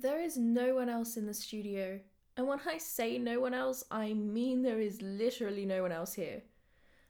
There 0.00 0.20
is 0.20 0.36
no 0.36 0.76
one 0.76 0.88
else 0.88 1.16
in 1.16 1.26
the 1.26 1.34
studio. 1.34 1.98
And 2.36 2.46
when 2.46 2.60
I 2.64 2.78
say 2.78 3.18
no 3.18 3.40
one 3.40 3.52
else, 3.52 3.82
I 3.90 4.12
mean 4.12 4.62
there 4.62 4.80
is 4.80 5.02
literally 5.02 5.66
no 5.66 5.82
one 5.82 5.90
else 5.90 6.14
here. 6.14 6.42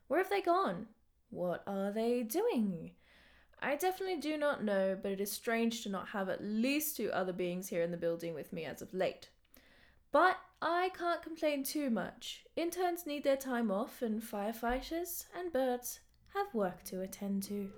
Where 0.06 0.20
have 0.20 0.30
they 0.30 0.40
gone? 0.40 0.86
What 1.28 1.62
are 1.66 1.92
they 1.92 2.22
doing? 2.22 2.92
I 3.60 3.76
definitely 3.76 4.20
do 4.20 4.38
not 4.38 4.64
know, 4.64 4.96
but 5.00 5.12
it 5.12 5.20
is 5.20 5.30
strange 5.30 5.82
to 5.82 5.90
not 5.90 6.08
have 6.08 6.30
at 6.30 6.42
least 6.42 6.96
two 6.96 7.10
other 7.12 7.32
beings 7.32 7.68
here 7.68 7.82
in 7.82 7.90
the 7.90 7.98
building 7.98 8.34
with 8.34 8.54
me 8.54 8.64
as 8.64 8.80
of 8.80 8.94
late. 8.94 9.28
But 10.10 10.38
I 10.62 10.90
can't 10.96 11.22
complain 11.22 11.64
too 11.64 11.90
much. 11.90 12.46
Interns 12.56 13.04
need 13.04 13.24
their 13.24 13.36
time 13.36 13.70
off, 13.70 14.00
and 14.00 14.22
firefighters 14.22 15.24
and 15.36 15.52
birds 15.52 16.00
have 16.34 16.54
work 16.54 16.84
to 16.84 17.02
attend 17.02 17.42
to. 17.44 17.70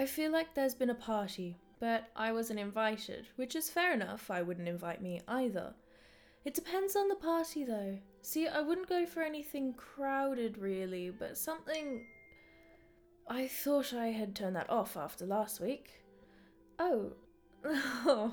I 0.00 0.06
feel 0.06 0.32
like 0.32 0.54
there's 0.54 0.74
been 0.74 0.88
a 0.88 0.94
party, 0.94 1.58
but 1.78 2.08
I 2.16 2.32
wasn't 2.32 2.58
invited, 2.58 3.26
which 3.36 3.54
is 3.54 3.68
fair 3.68 3.92
enough, 3.92 4.30
I 4.30 4.40
wouldn't 4.40 4.66
invite 4.66 5.02
me 5.02 5.20
either. 5.28 5.74
It 6.42 6.54
depends 6.54 6.96
on 6.96 7.08
the 7.08 7.16
party 7.16 7.64
though. 7.64 7.98
See, 8.22 8.48
I 8.48 8.62
wouldn't 8.62 8.88
go 8.88 9.04
for 9.04 9.22
anything 9.22 9.74
crowded 9.74 10.56
really, 10.56 11.10
but 11.10 11.36
something. 11.36 12.06
I 13.28 13.46
thought 13.46 13.92
I 13.92 14.06
had 14.06 14.34
turned 14.34 14.56
that 14.56 14.70
off 14.70 14.96
after 14.96 15.26
last 15.26 15.60
week. 15.60 16.02
Oh. 16.78 17.12
Oh. 17.62 18.32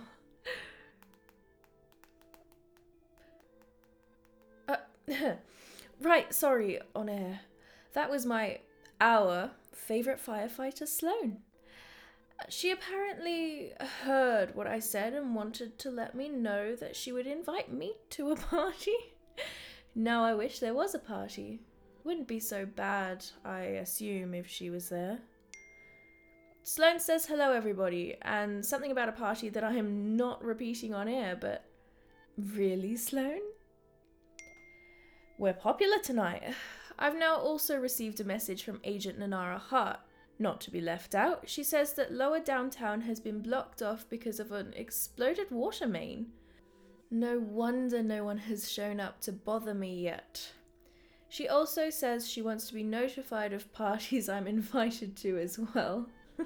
Right, 5.99 6.31
sorry, 6.31 6.79
on 6.95 7.09
air. 7.09 7.41
That 7.93 8.09
was 8.09 8.23
my, 8.25 8.59
our 9.01 9.49
favourite 9.73 10.23
firefighter, 10.23 10.87
Sloane. 10.87 11.39
She 12.49 12.71
apparently 12.71 13.73
heard 14.03 14.55
what 14.55 14.67
I 14.67 14.79
said 14.79 15.13
and 15.13 15.35
wanted 15.35 15.77
to 15.79 15.91
let 15.91 16.15
me 16.15 16.29
know 16.29 16.75
that 16.75 16.95
she 16.95 17.11
would 17.11 17.27
invite 17.27 17.71
me 17.71 17.95
to 18.11 18.31
a 18.31 18.35
party. 18.53 18.95
now 19.95 20.23
I 20.23 20.33
wish 20.33 20.59
there 20.59 20.73
was 20.73 20.95
a 20.95 20.99
party. 20.99 21.61
Wouldn't 22.03 22.27
be 22.27 22.39
so 22.39 22.65
bad, 22.65 23.25
I 23.43 23.61
assume, 23.61 24.33
if 24.33 24.47
she 24.47 24.69
was 24.69 24.87
there. 24.89 25.19
Sloane 26.63 26.99
says 26.99 27.25
hello, 27.25 27.51
everybody, 27.53 28.15
and 28.21 28.65
something 28.65 28.91
about 28.91 29.09
a 29.09 29.13
party 29.13 29.49
that 29.49 29.63
I 29.63 29.73
am 29.75 30.15
not 30.15 30.43
repeating 30.43 30.93
on 30.93 31.07
air, 31.07 31.35
but 31.39 31.65
really, 32.37 32.95
Sloane? 32.95 33.41
We're 35.37 35.53
popular 35.53 35.99
tonight. 35.99 36.43
I've 36.99 37.17
now 37.17 37.35
also 37.35 37.77
received 37.77 38.19
a 38.19 38.23
message 38.23 38.63
from 38.63 38.79
Agent 38.83 39.19
Nanara 39.19 39.59
Hart 39.59 39.99
not 40.39 40.61
to 40.61 40.71
be 40.71 40.81
left 40.81 41.15
out, 41.15 41.49
she 41.49 41.63
says 41.63 41.93
that 41.93 42.13
lower 42.13 42.39
downtown 42.39 43.01
has 43.01 43.19
been 43.19 43.41
blocked 43.41 43.81
off 43.81 44.05
because 44.09 44.39
of 44.39 44.51
an 44.51 44.73
exploded 44.75 45.49
water 45.51 45.87
main. 45.87 46.27
No 47.09 47.39
wonder 47.39 48.03
no 48.03 48.23
one 48.23 48.37
has 48.39 48.71
shown 48.71 48.99
up 48.99 49.21
to 49.21 49.31
bother 49.31 49.73
me 49.73 50.01
yet. 50.01 50.51
She 51.29 51.47
also 51.47 51.89
says 51.89 52.29
she 52.29 52.41
wants 52.41 52.67
to 52.67 52.73
be 52.73 52.83
notified 52.83 53.53
of 53.53 53.71
parties 53.73 54.29
I'm 54.29 54.47
invited 54.47 55.15
to 55.17 55.37
as 55.37 55.59
well. 55.59 56.07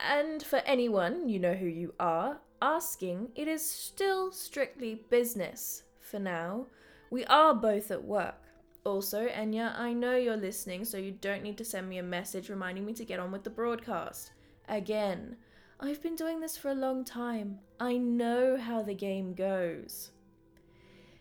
and 0.00 0.42
for 0.42 0.60
anyone, 0.66 1.28
you 1.28 1.38
know 1.38 1.54
who 1.54 1.66
you 1.66 1.94
are, 1.98 2.38
asking, 2.60 3.30
it 3.34 3.48
is 3.48 3.68
still 3.68 4.32
strictly 4.32 5.02
business 5.10 5.82
for 6.00 6.18
now. 6.18 6.66
We 7.10 7.24
are 7.26 7.54
both 7.54 7.90
at 7.90 8.04
work. 8.04 8.45
Also, 8.86 9.26
Enya, 9.26 9.76
I 9.76 9.92
know 9.92 10.14
you're 10.14 10.36
listening, 10.36 10.84
so 10.84 10.96
you 10.96 11.10
don't 11.10 11.42
need 11.42 11.58
to 11.58 11.64
send 11.64 11.88
me 11.88 11.98
a 11.98 12.04
message 12.04 12.48
reminding 12.48 12.86
me 12.86 12.92
to 12.92 13.04
get 13.04 13.18
on 13.18 13.32
with 13.32 13.42
the 13.42 13.50
broadcast. 13.50 14.30
Again, 14.68 15.34
I've 15.80 16.00
been 16.00 16.14
doing 16.14 16.38
this 16.38 16.56
for 16.56 16.70
a 16.70 16.74
long 16.74 17.04
time. 17.04 17.58
I 17.80 17.96
know 17.96 18.56
how 18.56 18.84
the 18.84 18.94
game 18.94 19.34
goes. 19.34 20.12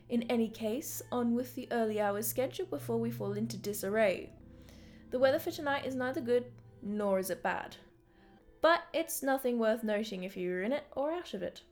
In 0.10 0.22
any 0.30 0.48
case, 0.48 1.02
on 1.12 1.34
with 1.34 1.56
the 1.56 1.68
early 1.72 2.00
hours 2.00 2.28
schedule 2.28 2.68
before 2.68 2.98
we 2.98 3.10
fall 3.10 3.34
into 3.34 3.58
disarray. 3.58 4.30
The 5.10 5.18
weather 5.18 5.40
for 5.40 5.50
tonight 5.50 5.88
is 5.88 5.96
neither 5.96 6.22
good 6.22 6.46
nor 6.84 7.18
is 7.18 7.32
it 7.32 7.42
bad. 7.42 7.78
But 8.62 8.84
it's 8.94 9.24
nothing 9.24 9.58
worth 9.58 9.84
noting 9.84 10.24
if 10.24 10.38
you're 10.38 10.62
in 10.62 10.72
it 10.72 10.84
or 10.96 11.12
out 11.12 11.34
of 11.34 11.42
it. 11.42 11.64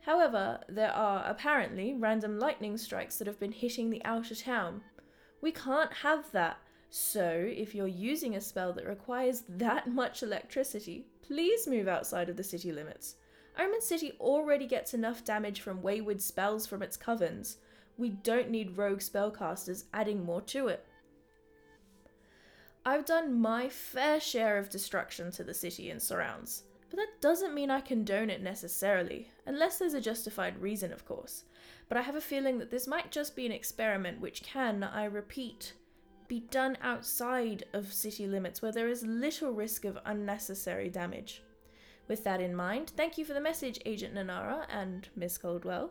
However, 0.00 0.60
there 0.70 0.92
are 0.92 1.22
apparently 1.26 1.92
random 1.92 2.38
lightning 2.38 2.78
strikes 2.78 3.18
that 3.18 3.26
have 3.26 3.38
been 3.38 3.52
hitting 3.52 3.90
the 3.90 4.04
outer 4.06 4.34
town, 4.34 4.80
we 5.44 5.52
can't 5.52 5.92
have 5.92 6.32
that. 6.32 6.56
So, 6.88 7.46
if 7.46 7.74
you're 7.74 7.86
using 7.86 8.34
a 8.34 8.40
spell 8.40 8.72
that 8.72 8.86
requires 8.86 9.42
that 9.46 9.86
much 9.86 10.22
electricity, 10.22 11.04
please 11.20 11.68
move 11.68 11.86
outside 11.86 12.30
of 12.30 12.38
the 12.38 12.42
city 12.42 12.72
limits. 12.72 13.16
Omen 13.58 13.82
City 13.82 14.14
already 14.20 14.66
gets 14.66 14.94
enough 14.94 15.22
damage 15.22 15.60
from 15.60 15.82
wayward 15.82 16.22
spells 16.22 16.66
from 16.66 16.82
its 16.82 16.96
covens. 16.96 17.56
We 17.98 18.08
don't 18.08 18.48
need 18.48 18.78
rogue 18.78 19.00
spellcasters 19.00 19.84
adding 19.92 20.24
more 20.24 20.40
to 20.40 20.68
it. 20.68 20.86
I've 22.86 23.04
done 23.04 23.38
my 23.38 23.68
fair 23.68 24.20
share 24.20 24.56
of 24.56 24.70
destruction 24.70 25.30
to 25.32 25.44
the 25.44 25.52
city 25.52 25.90
and 25.90 26.00
surrounds, 26.00 26.62
but 26.88 26.96
that 26.96 27.20
doesn't 27.20 27.54
mean 27.54 27.70
I 27.70 27.82
condone 27.82 28.30
it 28.30 28.42
necessarily, 28.42 29.28
unless 29.44 29.78
there's 29.78 29.94
a 29.94 30.00
justified 30.00 30.62
reason, 30.62 30.90
of 30.90 31.04
course 31.04 31.44
but 31.88 31.98
I 31.98 32.02
have 32.02 32.16
a 32.16 32.20
feeling 32.20 32.58
that 32.58 32.70
this 32.70 32.86
might 32.86 33.10
just 33.10 33.36
be 33.36 33.46
an 33.46 33.52
experiment 33.52 34.20
which 34.20 34.42
can, 34.42 34.82
I 34.82 35.04
repeat, 35.04 35.74
be 36.28 36.40
done 36.40 36.78
outside 36.82 37.64
of 37.72 37.92
city 37.92 38.26
limits 38.26 38.62
where 38.62 38.72
there 38.72 38.88
is 38.88 39.04
little 39.04 39.52
risk 39.52 39.84
of 39.84 39.98
unnecessary 40.04 40.88
damage. 40.88 41.42
With 42.08 42.24
that 42.24 42.40
in 42.40 42.54
mind, 42.54 42.92
thank 42.96 43.18
you 43.18 43.24
for 43.24 43.34
the 43.34 43.40
message, 43.40 43.80
Agent 43.86 44.14
Nanara 44.14 44.66
and 44.68 45.08
Miss 45.16 45.38
Coldwell. 45.38 45.90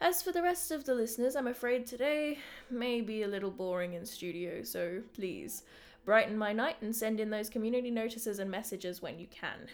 As 0.00 0.22
for 0.22 0.30
the 0.30 0.42
rest 0.42 0.70
of 0.70 0.84
the 0.84 0.94
listeners, 0.94 1.34
I'm 1.34 1.48
afraid 1.48 1.86
today 1.86 2.38
may 2.70 3.00
be 3.00 3.22
a 3.22 3.28
little 3.28 3.50
boring 3.50 3.94
in 3.94 4.06
studio, 4.06 4.62
so 4.62 5.02
please 5.12 5.64
brighten 6.04 6.38
my 6.38 6.52
night 6.52 6.76
and 6.80 6.94
send 6.94 7.18
in 7.18 7.30
those 7.30 7.50
community 7.50 7.90
notices 7.90 8.38
and 8.38 8.50
messages 8.50 9.02
when 9.02 9.18
you 9.18 9.26
can. 9.26 9.68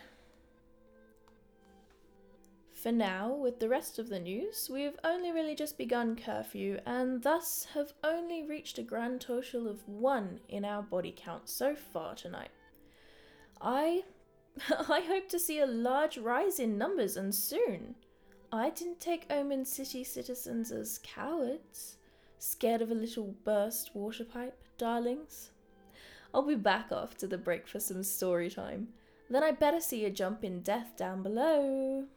For 2.84 2.92
now, 2.92 3.32
with 3.32 3.60
the 3.60 3.68
rest 3.70 3.98
of 3.98 4.10
the 4.10 4.20
news, 4.20 4.68
we've 4.70 4.98
only 5.02 5.32
really 5.32 5.54
just 5.54 5.78
begun 5.78 6.16
curfew 6.16 6.80
and 6.84 7.22
thus 7.22 7.66
have 7.72 7.94
only 8.04 8.42
reached 8.42 8.76
a 8.76 8.82
grand 8.82 9.22
total 9.22 9.66
of 9.66 9.88
one 9.88 10.40
in 10.50 10.66
our 10.66 10.82
body 10.82 11.14
count 11.16 11.48
so 11.48 11.74
far 11.74 12.14
tonight. 12.14 12.50
I 13.58 14.02
I 14.68 15.00
hope 15.00 15.30
to 15.30 15.38
see 15.38 15.60
a 15.60 15.66
large 15.66 16.18
rise 16.18 16.60
in 16.60 16.76
numbers 16.76 17.16
and 17.16 17.34
soon. 17.34 17.94
I 18.52 18.68
didn't 18.68 19.00
take 19.00 19.24
Omen 19.30 19.64
City 19.64 20.04
citizens 20.04 20.70
as 20.70 21.00
cowards, 21.02 21.96
scared 22.38 22.82
of 22.82 22.90
a 22.90 22.94
little 22.94 23.34
burst 23.44 23.94
water 23.94 24.26
pipe, 24.26 24.58
darlings. 24.76 25.52
I'll 26.34 26.42
be 26.42 26.54
back 26.54 26.92
after 26.92 27.26
the 27.26 27.38
break 27.38 27.66
for 27.66 27.80
some 27.80 28.02
story 28.02 28.50
time. 28.50 28.88
Then 29.30 29.42
I 29.42 29.52
better 29.52 29.80
see 29.80 30.04
a 30.04 30.10
jump 30.10 30.44
in 30.44 30.60
death 30.60 30.98
down 30.98 31.22
below. 31.22 32.08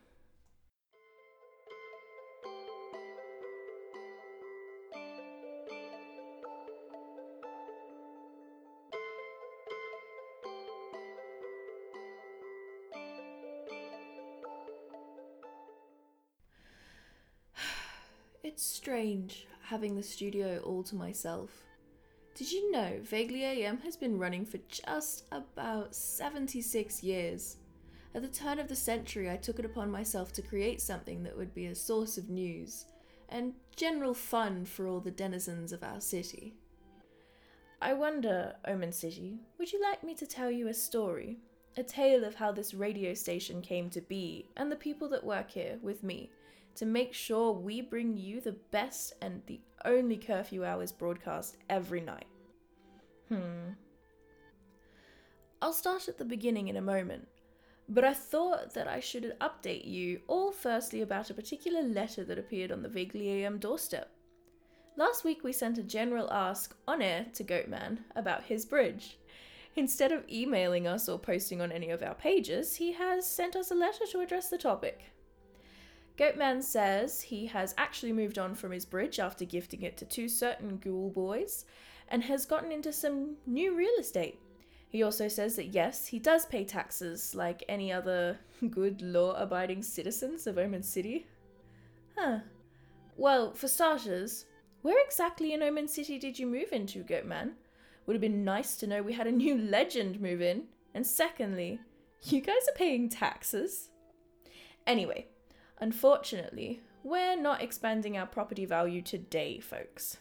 Strange 18.88 19.48
having 19.64 19.98
the 19.98 20.02
studio 20.02 20.60
all 20.60 20.82
to 20.82 20.96
myself. 20.96 21.66
Did 22.36 22.50
you 22.50 22.72
know 22.72 22.94
Vaguely 23.02 23.44
AM 23.44 23.80
has 23.80 23.98
been 23.98 24.18
running 24.18 24.46
for 24.46 24.60
just 24.70 25.26
about 25.34 25.94
76 25.94 27.04
years? 27.04 27.58
At 28.16 28.22
the 28.22 28.30
turn 28.30 28.60
of 28.60 28.70
the 28.70 28.78
century, 28.78 29.30
I 29.30 29.36
took 29.36 29.60
it 29.60 29.66
upon 29.66 29.92
myself 29.92 30.32
to 30.32 30.42
create 30.42 30.80
something 30.80 31.22
that 31.24 31.36
would 31.36 31.54
be 31.54 31.66
a 31.66 31.76
source 31.76 32.18
of 32.18 32.30
news 32.30 32.86
and 33.28 33.52
general 33.76 34.14
fun 34.14 34.64
for 34.64 34.88
all 34.88 35.02
the 35.02 35.12
denizens 35.12 35.74
of 35.74 35.84
our 35.84 36.00
city. 36.00 36.54
I 37.82 37.92
wonder, 37.92 38.56
Omen 38.64 38.94
City, 38.94 39.42
would 39.58 39.74
you 39.74 39.82
like 39.82 40.02
me 40.02 40.16
to 40.16 40.26
tell 40.26 40.50
you 40.50 40.70
a 40.70 40.74
story? 40.74 41.40
A 41.76 41.84
tale 41.84 42.24
of 42.24 42.36
how 42.36 42.54
this 42.54 42.74
radio 42.74 43.14
station 43.14 43.62
came 43.62 43.90
to 43.90 44.00
be 44.00 44.48
and 44.56 44.72
the 44.72 44.78
people 44.78 45.10
that 45.10 45.26
work 45.26 45.52
here 45.52 45.78
with 45.82 46.04
me 46.04 46.32
to 46.78 46.86
make 46.86 47.14
sure 47.14 47.52
we 47.52 47.82
bring 47.82 48.16
you 48.16 48.40
the 48.40 48.56
best 48.72 49.14
and 49.22 49.42
the 49.48 49.60
only 49.84 50.16
curfew 50.16 50.64
hours 50.64 50.92
broadcast 50.92 51.58
every 51.70 52.02
night. 52.02 52.28
Hmm. 53.30 53.72
I'll 55.62 55.74
start 55.74 56.08
at 56.08 56.20
the 56.20 56.26
beginning 56.26 56.68
in 56.68 56.78
a 56.78 56.82
moment, 56.82 57.28
but 57.90 58.04
I 58.04 58.14
thought 58.14 58.76
that 58.76 58.88
I 58.88 59.00
should 59.00 59.36
update 59.42 59.88
you 59.88 60.22
all 60.28 60.52
firstly 60.52 61.02
about 61.02 61.32
a 61.32 61.34
particular 61.34 61.82
letter 61.82 62.24
that 62.24 62.38
appeared 62.38 62.72
on 62.72 62.84
the 62.84 62.90
Vaguely 62.90 63.30
AM 63.30 63.58
doorstep. 63.58 64.12
Last 64.96 65.24
week 65.24 65.44
we 65.44 65.54
sent 65.54 65.80
a 65.80 65.84
general 65.84 66.32
ask 66.32 66.76
on 66.88 67.02
air 67.02 67.26
to 67.34 67.44
Goatman 67.44 68.00
about 68.16 68.44
his 68.44 68.66
bridge. 68.66 69.18
Instead 69.76 70.12
of 70.12 70.30
emailing 70.30 70.88
us 70.88 71.10
or 71.10 71.18
posting 71.18 71.60
on 71.60 71.72
any 71.72 71.90
of 71.90 72.04
our 72.04 72.16
pages, 72.16 72.76
he 72.76 72.94
has 72.94 73.28
sent 73.28 73.56
us 73.56 73.72
a 73.72 73.76
letter 73.76 74.06
to 74.12 74.20
address 74.22 74.50
the 74.50 74.58
topic. 74.58 75.12
Goatman 76.18 76.64
says 76.64 77.22
he 77.22 77.46
has 77.48 77.76
actually 77.78 78.12
moved 78.12 78.40
on 78.40 78.56
from 78.56 78.72
his 78.72 78.86
bridge 78.86 79.20
after 79.20 79.46
gifting 79.46 79.84
it 79.84 79.98
to 79.98 80.06
two 80.06 80.28
certain 80.28 80.78
ghoul 80.78 81.12
boys 81.12 81.66
and 82.10 82.24
has 82.24 82.46
gotten 82.46 82.72
into 82.72 82.92
some 82.92 83.36
new 83.46 83.76
real 83.76 83.94
estate. 84.00 84.40
He 84.90 85.04
also 85.04 85.28
says 85.28 85.56
that 85.58 85.68
yes, 85.68 86.08
he 86.08 86.18
does 86.18 86.46
pay 86.46 86.64
taxes 86.64 87.36
like 87.36 87.64
any 87.70 87.92
other 87.92 88.40
good 88.70 89.02
law 89.02 89.34
abiding 89.34 89.84
citizens 89.84 90.48
of 90.48 90.58
Omen 90.58 90.84
City. 90.84 91.28
Huh. 92.18 92.40
Well, 93.16 93.54
for 93.54 93.68
starters, 93.68 94.46
where 94.82 95.04
exactly 95.06 95.54
in 95.54 95.62
Omen 95.62 95.88
City 95.88 96.18
did 96.18 96.40
you 96.40 96.48
move 96.48 96.72
into, 96.72 97.04
Goatman? 97.04 97.54
Would 98.06 98.14
have 98.14 98.22
been 98.22 98.46
nice 98.46 98.76
to 98.78 98.88
know 98.88 99.04
we 99.04 99.14
had 99.14 99.28
a 99.28 99.32
new 99.32 99.58
legend 99.70 100.20
move 100.20 100.42
in. 100.42 100.64
And 100.96 101.06
secondly, 101.06 101.80
you 102.24 102.42
guys 102.42 102.68
are 102.68 102.78
paying 102.78 103.10
taxes? 103.10 103.90
Anyway, 104.88 105.28
unfortunately, 105.80 106.82
we're 107.04 107.40
not 107.40 107.62
expanding 107.62 108.18
our 108.18 108.26
property 108.26 108.66
value 108.66 109.02
today, 109.02 109.60
folks. 109.60 110.18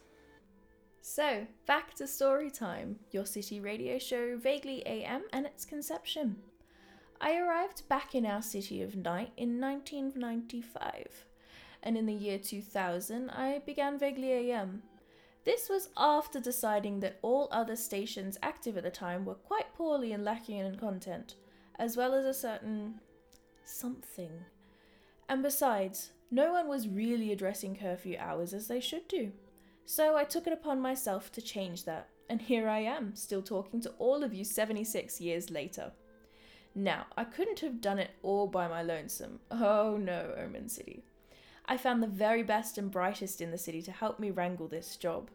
So, 1.01 1.47
back 1.67 1.95
to 1.95 2.07
story 2.07 2.51
time, 2.51 2.99
your 3.13 3.27
city 3.27 3.61
radio 3.61 3.99
show 3.99 4.37
Vaguely 4.37 4.83
AM 4.87 5.23
and 5.33 5.47
its 5.47 5.65
conception. 5.65 6.37
I 7.21 7.39
arrived 7.39 7.89
back 7.89 8.15
in 8.15 8.27
our 8.27 8.43
city 8.43 8.83
of 8.83 8.97
night 8.97 9.33
in 9.37 9.61
1995, 9.61 11.27
and 11.83 11.97
in 11.97 12.07
the 12.07 12.13
year 12.13 12.39
2000 12.39 13.31
I 13.31 13.61
began 13.65 13.99
Vaguely 13.99 14.33
AM. 14.33 14.83
This 15.45 15.69
was 15.69 15.91
after 15.97 16.41
deciding 16.41 16.99
that 17.01 17.21
all 17.23 17.47
other 17.53 17.77
stations 17.77 18.37
active 18.43 18.77
at 18.77 18.83
the 18.83 18.91
time 18.91 19.25
were 19.25 19.35
quite 19.37 19.73
poorly 19.75 20.13
and 20.13 20.25
lacking 20.25 20.59
in 20.59 20.77
content, 20.77 21.37
as 21.79 21.97
well 21.97 22.15
as 22.15 22.25
a 22.25 22.35
certain 22.35 23.01
something. 23.65 24.45
And 25.29 25.43
besides, 25.43 26.13
no 26.31 26.53
one 26.53 26.69
was 26.69 26.89
really 26.89 27.33
addressing 27.33 27.77
curfew 27.77 28.17
hours 28.19 28.53
as 28.53 28.69
they 28.69 28.81
should 28.81 29.09
do. 29.09 29.33
So 29.85 30.17
I 30.17 30.25
took 30.25 30.47
it 30.47 30.53
upon 30.53 30.81
myself 30.81 31.31
to 31.33 31.41
change 31.41 31.85
that, 31.85 32.09
and 32.29 32.43
here 32.43 32.69
I 32.69 32.81
am, 32.81 33.15
still 33.15 33.43
talking 33.43 33.81
to 33.83 33.93
all 33.99 34.25
of 34.25 34.35
you 34.35 34.45
76 34.45 35.21
years 35.21 35.51
later. 35.51 35.93
Now, 36.75 37.07
I 37.17 37.25
couldn't 37.25 37.61
have 37.61 37.81
done 37.81 37.99
it 37.99 38.11
all 38.23 38.49
by 38.49 38.69
my 38.69 38.83
lonesome. 38.83 39.41
Oh 39.51 39.97
no, 39.97 40.35
Omen 40.37 40.69
City. 40.69 41.05
I 41.65 41.77
found 41.77 42.03
the 42.03 42.09
very 42.09 42.43
best 42.43 42.79
and 42.79 42.91
brightest 42.91 43.41
in 43.41 43.51
the 43.51 43.59
city 43.59 43.83
to 43.83 43.93
help 43.93 44.21
me 44.21 44.31
wrangle 44.31 44.69
this 44.69 44.97
job. 44.97 45.31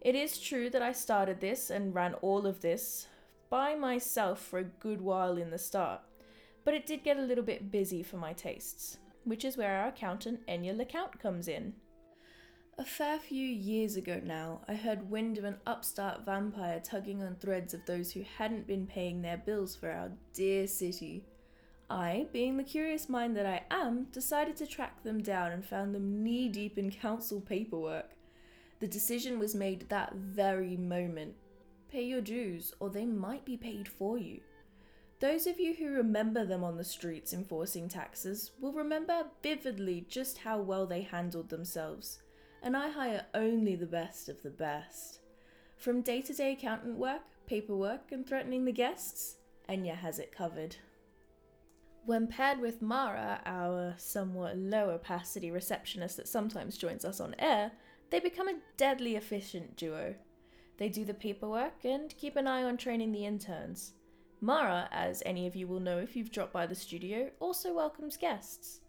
It 0.00 0.14
is 0.14 0.38
true 0.38 0.70
that 0.70 0.82
I 0.82 0.92
started 0.92 1.40
this 1.40 1.68
and 1.70 1.94
ran 1.94 2.14
all 2.14 2.46
of 2.46 2.60
this 2.60 3.08
by 3.50 3.74
myself 3.74 4.40
for 4.40 4.58
a 4.58 4.64
good 4.64 5.00
while 5.00 5.36
in 5.36 5.50
the 5.50 5.58
start, 5.58 6.00
but 6.64 6.74
it 6.74 6.86
did 6.86 7.04
get 7.04 7.18
a 7.18 7.22
little 7.22 7.44
bit 7.44 7.70
busy 7.70 8.02
for 8.02 8.16
my 8.16 8.32
tastes, 8.32 8.98
which 9.24 9.44
is 9.44 9.56
where 9.56 9.76
our 9.76 9.88
accountant 9.88 10.46
Enya 10.46 10.76
LeCount 10.76 11.20
comes 11.20 11.48
in. 11.48 11.74
A 12.78 12.84
fair 12.84 13.18
few 13.18 13.46
years 13.46 13.96
ago 13.96 14.20
now, 14.24 14.62
I 14.66 14.74
heard 14.74 15.10
wind 15.10 15.36
of 15.36 15.44
an 15.44 15.58
upstart 15.66 16.24
vampire 16.24 16.80
tugging 16.80 17.22
on 17.22 17.36
threads 17.36 17.74
of 17.74 17.84
those 17.84 18.10
who 18.10 18.24
hadn't 18.38 18.66
been 18.66 18.86
paying 18.86 19.20
their 19.20 19.36
bills 19.36 19.76
for 19.76 19.90
our 19.90 20.10
dear 20.32 20.66
city. 20.66 21.24
I, 21.90 22.28
being 22.32 22.56
the 22.56 22.64
curious 22.64 23.08
mind 23.08 23.36
that 23.36 23.44
I 23.44 23.64
am, 23.70 24.04
decided 24.12 24.56
to 24.56 24.66
track 24.66 25.02
them 25.02 25.22
down 25.22 25.52
and 25.52 25.64
found 25.64 25.94
them 25.94 26.22
knee 26.22 26.48
deep 26.48 26.78
in 26.78 26.90
council 26.90 27.40
paperwork. 27.40 28.12
The 28.78 28.88
decision 28.88 29.38
was 29.38 29.54
made 29.54 29.88
that 29.90 30.14
very 30.14 30.76
moment. 30.76 31.34
Pay 31.90 32.04
your 32.04 32.22
dues, 32.22 32.72
or 32.80 32.88
they 32.88 33.04
might 33.04 33.44
be 33.44 33.56
paid 33.56 33.88
for 33.88 34.16
you. 34.16 34.40
Those 35.20 35.46
of 35.46 35.60
you 35.60 35.74
who 35.74 35.90
remember 35.90 36.44
them 36.44 36.64
on 36.64 36.76
the 36.76 36.84
streets 36.84 37.32
enforcing 37.32 37.88
taxes 37.88 38.52
will 38.60 38.72
remember 38.72 39.26
vividly 39.42 40.06
just 40.08 40.38
how 40.38 40.60
well 40.60 40.86
they 40.86 41.02
handled 41.02 41.50
themselves 41.50 42.18
and 42.62 42.76
I 42.76 42.90
hire 42.90 43.26
only 43.34 43.74
the 43.76 43.86
best 43.86 44.28
of 44.28 44.42
the 44.42 44.50
best. 44.50 45.20
From 45.76 46.02
day 46.02 46.20
to 46.22 46.34
day 46.34 46.52
accountant 46.52 46.96
work, 46.96 47.22
paperwork, 47.46 48.12
and 48.12 48.26
threatening 48.26 48.64
the 48.64 48.72
guests, 48.72 49.36
Enya 49.68 49.96
has 49.96 50.18
it 50.18 50.32
covered. 50.32 50.76
When 52.04 52.26
paired 52.26 52.60
with 52.60 52.82
Mara, 52.82 53.40
our 53.46 53.94
somewhat 53.98 54.56
low 54.56 54.90
opacity 54.90 55.50
receptionist 55.50 56.16
that 56.16 56.28
sometimes 56.28 56.76
joins 56.76 57.04
us 57.04 57.20
on 57.20 57.34
air, 57.38 57.72
they 58.10 58.20
become 58.20 58.48
a 58.48 58.58
deadly 58.76 59.16
efficient 59.16 59.76
duo. 59.76 60.14
They 60.78 60.88
do 60.88 61.04
the 61.04 61.14
paperwork 61.14 61.84
and 61.84 62.16
keep 62.16 62.36
an 62.36 62.46
eye 62.46 62.64
on 62.64 62.76
training 62.76 63.12
the 63.12 63.26
interns. 63.26 63.92
Mara, 64.40 64.88
as 64.90 65.22
any 65.26 65.46
of 65.46 65.54
you 65.54 65.66
will 65.66 65.80
know 65.80 65.98
if 65.98 66.16
you've 66.16 66.32
dropped 66.32 66.52
by 66.52 66.66
the 66.66 66.74
studio, 66.74 67.30
also 67.40 67.74
welcomes 67.74 68.16
guests. 68.16 68.80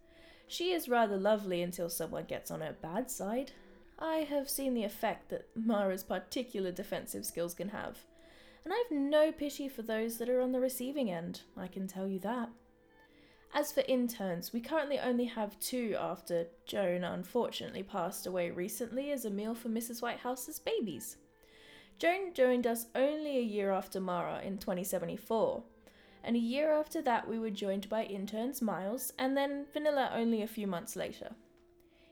She 0.47 0.71
is 0.71 0.89
rather 0.89 1.17
lovely 1.17 1.61
until 1.61 1.89
someone 1.89 2.25
gets 2.25 2.51
on 2.51 2.61
her 2.61 2.75
bad 2.81 3.09
side. 3.09 3.51
I 3.99 4.17
have 4.17 4.49
seen 4.49 4.73
the 4.73 4.83
effect 4.83 5.29
that 5.29 5.47
Mara's 5.55 6.03
particular 6.03 6.71
defensive 6.71 7.25
skills 7.25 7.53
can 7.53 7.69
have, 7.69 7.99
and 8.63 8.73
I've 8.73 8.91
no 8.91 9.31
pity 9.31 9.67
for 9.67 9.81
those 9.81 10.17
that 10.17 10.29
are 10.29 10.41
on 10.41 10.51
the 10.51 10.59
receiving 10.59 11.09
end, 11.09 11.41
I 11.57 11.67
can 11.67 11.87
tell 11.87 12.07
you 12.07 12.19
that. 12.19 12.49
As 13.53 13.71
for 13.71 13.83
interns, 13.87 14.53
we 14.53 14.61
currently 14.61 14.99
only 14.99 15.25
have 15.25 15.59
two 15.59 15.95
after 15.99 16.47
Joan 16.65 17.03
unfortunately 17.03 17.83
passed 17.83 18.25
away 18.25 18.49
recently 18.49 19.11
as 19.11 19.25
a 19.25 19.29
meal 19.29 19.53
for 19.53 19.67
Mrs. 19.67 20.01
Whitehouse's 20.01 20.59
babies. 20.59 21.17
Joan 21.99 22.33
joined 22.33 22.65
us 22.65 22.87
only 22.95 23.37
a 23.37 23.41
year 23.41 23.71
after 23.71 23.99
Mara 23.99 24.41
in 24.41 24.57
2074, 24.57 25.63
and 26.23 26.35
a 26.35 26.39
year 26.39 26.71
after 26.71 27.01
that 27.01 27.27
we 27.27 27.39
were 27.39 27.49
joined 27.49 27.89
by 27.89 28.03
interns 28.03 28.61
Miles 28.61 29.13
and 29.17 29.35
then 29.35 29.65
Vanilla 29.73 30.11
only 30.13 30.41
a 30.41 30.47
few 30.47 30.67
months 30.67 30.95
later. 30.95 31.31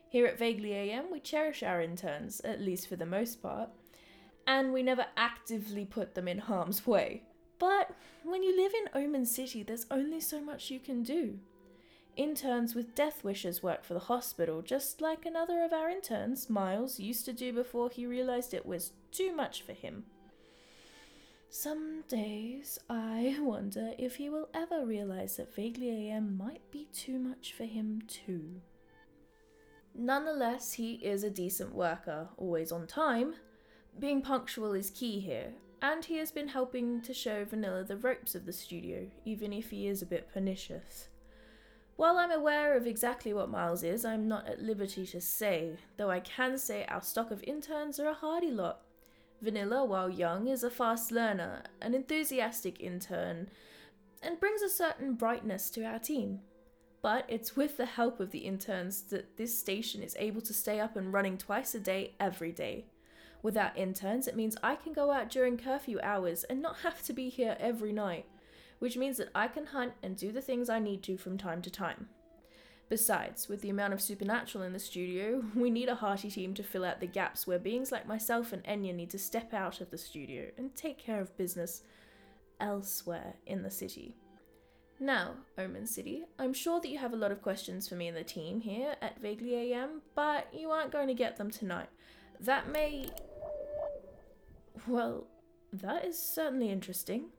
Here 0.08 0.26
at 0.26 0.38
Vaguely 0.38 0.72
AM, 0.72 1.10
we 1.12 1.20
cherish 1.20 1.62
our 1.62 1.80
interns, 1.80 2.40
at 2.40 2.60
least 2.60 2.88
for 2.88 2.96
the 2.96 3.06
most 3.06 3.40
part, 3.40 3.70
and 4.46 4.72
we 4.72 4.82
never 4.82 5.06
actively 5.16 5.84
put 5.84 6.14
them 6.14 6.26
in 6.26 6.38
harm's 6.38 6.86
way. 6.86 7.22
But 7.60 7.94
when 8.24 8.42
you 8.42 8.56
live 8.56 8.72
in 8.74 9.02
Omen 9.02 9.26
City, 9.26 9.62
there's 9.62 9.86
only 9.90 10.20
so 10.20 10.40
much 10.40 10.70
you 10.70 10.80
can 10.80 11.02
do. 11.02 11.38
Interns 12.20 12.74
with 12.74 12.94
death 12.94 13.24
wishes 13.24 13.62
work 13.62 13.82
for 13.82 13.94
the 13.94 14.00
hospital, 14.00 14.60
just 14.60 15.00
like 15.00 15.24
another 15.24 15.64
of 15.64 15.72
our 15.72 15.88
interns, 15.88 16.50
Miles, 16.50 17.00
used 17.00 17.24
to 17.24 17.32
do 17.32 17.50
before 17.50 17.88
he 17.88 18.04
realized 18.04 18.52
it 18.52 18.66
was 18.66 18.92
too 19.10 19.34
much 19.34 19.62
for 19.62 19.72
him. 19.72 20.04
Some 21.48 22.04
days 22.08 22.78
I 22.90 23.38
wonder 23.40 23.94
if 23.96 24.16
he 24.16 24.28
will 24.28 24.50
ever 24.52 24.84
realize 24.84 25.38
that 25.38 25.54
Vaguely 25.54 26.10
AM 26.10 26.36
might 26.36 26.60
be 26.70 26.88
too 26.92 27.18
much 27.18 27.54
for 27.54 27.64
him 27.64 28.02
too. 28.06 28.60
Nonetheless, 29.94 30.74
he 30.74 30.96
is 30.96 31.24
a 31.24 31.30
decent 31.30 31.74
worker, 31.74 32.28
always 32.36 32.70
on 32.70 32.86
time. 32.86 33.36
Being 33.98 34.20
punctual 34.20 34.74
is 34.74 34.90
key 34.90 35.20
here, 35.20 35.54
and 35.80 36.04
he 36.04 36.18
has 36.18 36.30
been 36.30 36.48
helping 36.48 37.00
to 37.00 37.14
show 37.14 37.46
Vanilla 37.46 37.82
the 37.82 37.96
ropes 37.96 38.34
of 38.34 38.44
the 38.44 38.52
studio, 38.52 39.06
even 39.24 39.54
if 39.54 39.70
he 39.70 39.86
is 39.88 40.02
a 40.02 40.06
bit 40.06 40.30
pernicious. 40.30 41.08
While 42.00 42.16
I'm 42.16 42.30
aware 42.30 42.78
of 42.78 42.86
exactly 42.86 43.34
what 43.34 43.50
Miles 43.50 43.82
is, 43.82 44.06
I'm 44.06 44.26
not 44.26 44.48
at 44.48 44.62
liberty 44.62 45.04
to 45.08 45.20
say, 45.20 45.76
though 45.98 46.10
I 46.10 46.20
can 46.20 46.56
say 46.56 46.86
our 46.86 47.02
stock 47.02 47.30
of 47.30 47.44
interns 47.44 48.00
are 48.00 48.08
a 48.08 48.14
hardy 48.14 48.50
lot. 48.50 48.80
Vanilla, 49.42 49.84
while 49.84 50.08
young, 50.08 50.48
is 50.48 50.64
a 50.64 50.70
fast 50.70 51.12
learner, 51.12 51.62
an 51.82 51.92
enthusiastic 51.92 52.80
intern, 52.80 53.50
and 54.22 54.40
brings 54.40 54.62
a 54.62 54.70
certain 54.70 55.12
brightness 55.12 55.68
to 55.72 55.84
our 55.84 55.98
team. 55.98 56.40
But 57.02 57.26
it's 57.28 57.54
with 57.54 57.76
the 57.76 57.84
help 57.84 58.18
of 58.18 58.30
the 58.30 58.46
interns 58.46 59.02
that 59.10 59.36
this 59.36 59.58
station 59.58 60.02
is 60.02 60.16
able 60.18 60.40
to 60.40 60.54
stay 60.54 60.80
up 60.80 60.96
and 60.96 61.12
running 61.12 61.36
twice 61.36 61.74
a 61.74 61.80
day, 61.80 62.14
every 62.18 62.50
day. 62.50 62.86
Without 63.42 63.76
interns, 63.76 64.26
it 64.26 64.36
means 64.36 64.56
I 64.62 64.74
can 64.74 64.94
go 64.94 65.12
out 65.12 65.28
during 65.28 65.58
curfew 65.58 66.00
hours 66.02 66.44
and 66.44 66.62
not 66.62 66.78
have 66.78 67.02
to 67.02 67.12
be 67.12 67.28
here 67.28 67.58
every 67.60 67.92
night, 67.92 68.24
which 68.80 68.96
means 68.96 69.18
that 69.18 69.30
I 69.34 69.46
can 69.46 69.66
hunt 69.66 69.92
and 70.02 70.16
do 70.16 70.32
the 70.32 70.40
things 70.40 70.68
I 70.68 70.80
need 70.80 71.04
to 71.04 71.16
from 71.16 71.38
time 71.38 71.62
to 71.62 71.70
time. 71.70 72.08
Besides, 72.88 73.48
with 73.48 73.60
the 73.60 73.70
amount 73.70 73.92
of 73.92 74.00
supernatural 74.00 74.64
in 74.64 74.72
the 74.72 74.80
studio, 74.80 75.44
we 75.54 75.70
need 75.70 75.88
a 75.88 75.94
hearty 75.94 76.28
team 76.28 76.54
to 76.54 76.64
fill 76.64 76.84
out 76.84 76.98
the 76.98 77.06
gaps 77.06 77.46
where 77.46 77.58
beings 77.58 77.92
like 77.92 78.08
myself 78.08 78.52
and 78.52 78.64
Enya 78.64 78.92
need 78.92 79.10
to 79.10 79.18
step 79.18 79.54
out 79.54 79.80
of 79.80 79.90
the 79.90 79.98
studio 79.98 80.50
and 80.58 80.74
take 80.74 80.98
care 80.98 81.20
of 81.20 81.36
business 81.36 81.82
elsewhere 82.58 83.34
in 83.46 83.62
the 83.62 83.70
city. 83.70 84.16
Now, 84.98 85.36
Omen 85.56 85.86
City, 85.86 86.24
I'm 86.38 86.52
sure 86.52 86.78
that 86.80 86.88
you 86.88 86.98
have 86.98 87.14
a 87.14 87.16
lot 87.16 87.32
of 87.32 87.40
questions 87.40 87.88
for 87.88 87.94
me 87.94 88.08
and 88.08 88.16
the 88.16 88.24
team 88.24 88.60
here 88.60 88.96
at 89.00 89.18
Vaguely 89.18 89.54
AM, 89.54 90.02
but 90.14 90.48
you 90.52 90.70
aren't 90.70 90.92
going 90.92 91.08
to 91.08 91.14
get 91.14 91.38
them 91.38 91.50
tonight. 91.50 91.88
That 92.38 92.70
may. 92.70 93.08
Well, 94.86 95.26
that 95.72 96.04
is 96.04 96.20
certainly 96.20 96.70
interesting. 96.70 97.30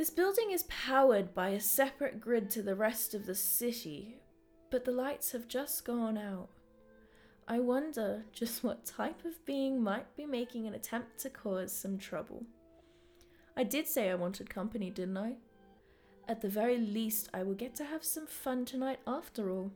This 0.00 0.08
building 0.08 0.50
is 0.50 0.62
powered 0.62 1.34
by 1.34 1.50
a 1.50 1.60
separate 1.60 2.22
grid 2.22 2.48
to 2.52 2.62
the 2.62 2.74
rest 2.74 3.12
of 3.12 3.26
the 3.26 3.34
city, 3.34 4.16
but 4.70 4.86
the 4.86 4.92
lights 4.92 5.32
have 5.32 5.46
just 5.46 5.84
gone 5.84 6.16
out. 6.16 6.48
I 7.46 7.58
wonder 7.58 8.24
just 8.32 8.64
what 8.64 8.86
type 8.86 9.26
of 9.26 9.44
being 9.44 9.82
might 9.82 10.16
be 10.16 10.24
making 10.24 10.66
an 10.66 10.72
attempt 10.72 11.18
to 11.18 11.28
cause 11.28 11.70
some 11.70 11.98
trouble. 11.98 12.46
I 13.58 13.62
did 13.62 13.86
say 13.86 14.08
I 14.08 14.14
wanted 14.14 14.48
company, 14.48 14.88
didn't 14.88 15.18
I? 15.18 15.34
At 16.28 16.40
the 16.40 16.48
very 16.48 16.78
least, 16.78 17.28
I 17.34 17.42
will 17.42 17.52
get 17.52 17.74
to 17.74 17.84
have 17.84 18.02
some 18.02 18.26
fun 18.26 18.64
tonight 18.64 19.00
after 19.06 19.50
all. 19.50 19.70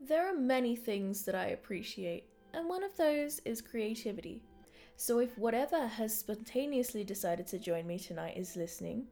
There 0.00 0.32
are 0.32 0.38
many 0.38 0.76
things 0.76 1.24
that 1.24 1.34
I 1.34 1.46
appreciate, 1.46 2.28
and 2.54 2.68
one 2.68 2.84
of 2.84 2.96
those 2.96 3.40
is 3.44 3.60
creativity. 3.60 4.44
So 4.96 5.18
if 5.18 5.36
whatever 5.36 5.86
has 5.86 6.16
spontaneously 6.16 7.04
decided 7.04 7.46
to 7.48 7.58
join 7.58 7.86
me 7.86 7.98
tonight 7.98 8.36
is 8.36 8.56
listening, 8.56 9.06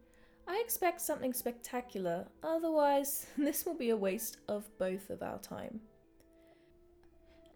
I 0.48 0.60
expect 0.64 1.00
something 1.00 1.32
spectacular, 1.32 2.26
otherwise, 2.42 3.26
this 3.38 3.66
will 3.66 3.74
be 3.74 3.90
a 3.90 3.96
waste 3.96 4.38
of 4.48 4.66
both 4.78 5.10
of 5.10 5.22
our 5.22 5.38
time. 5.38 5.80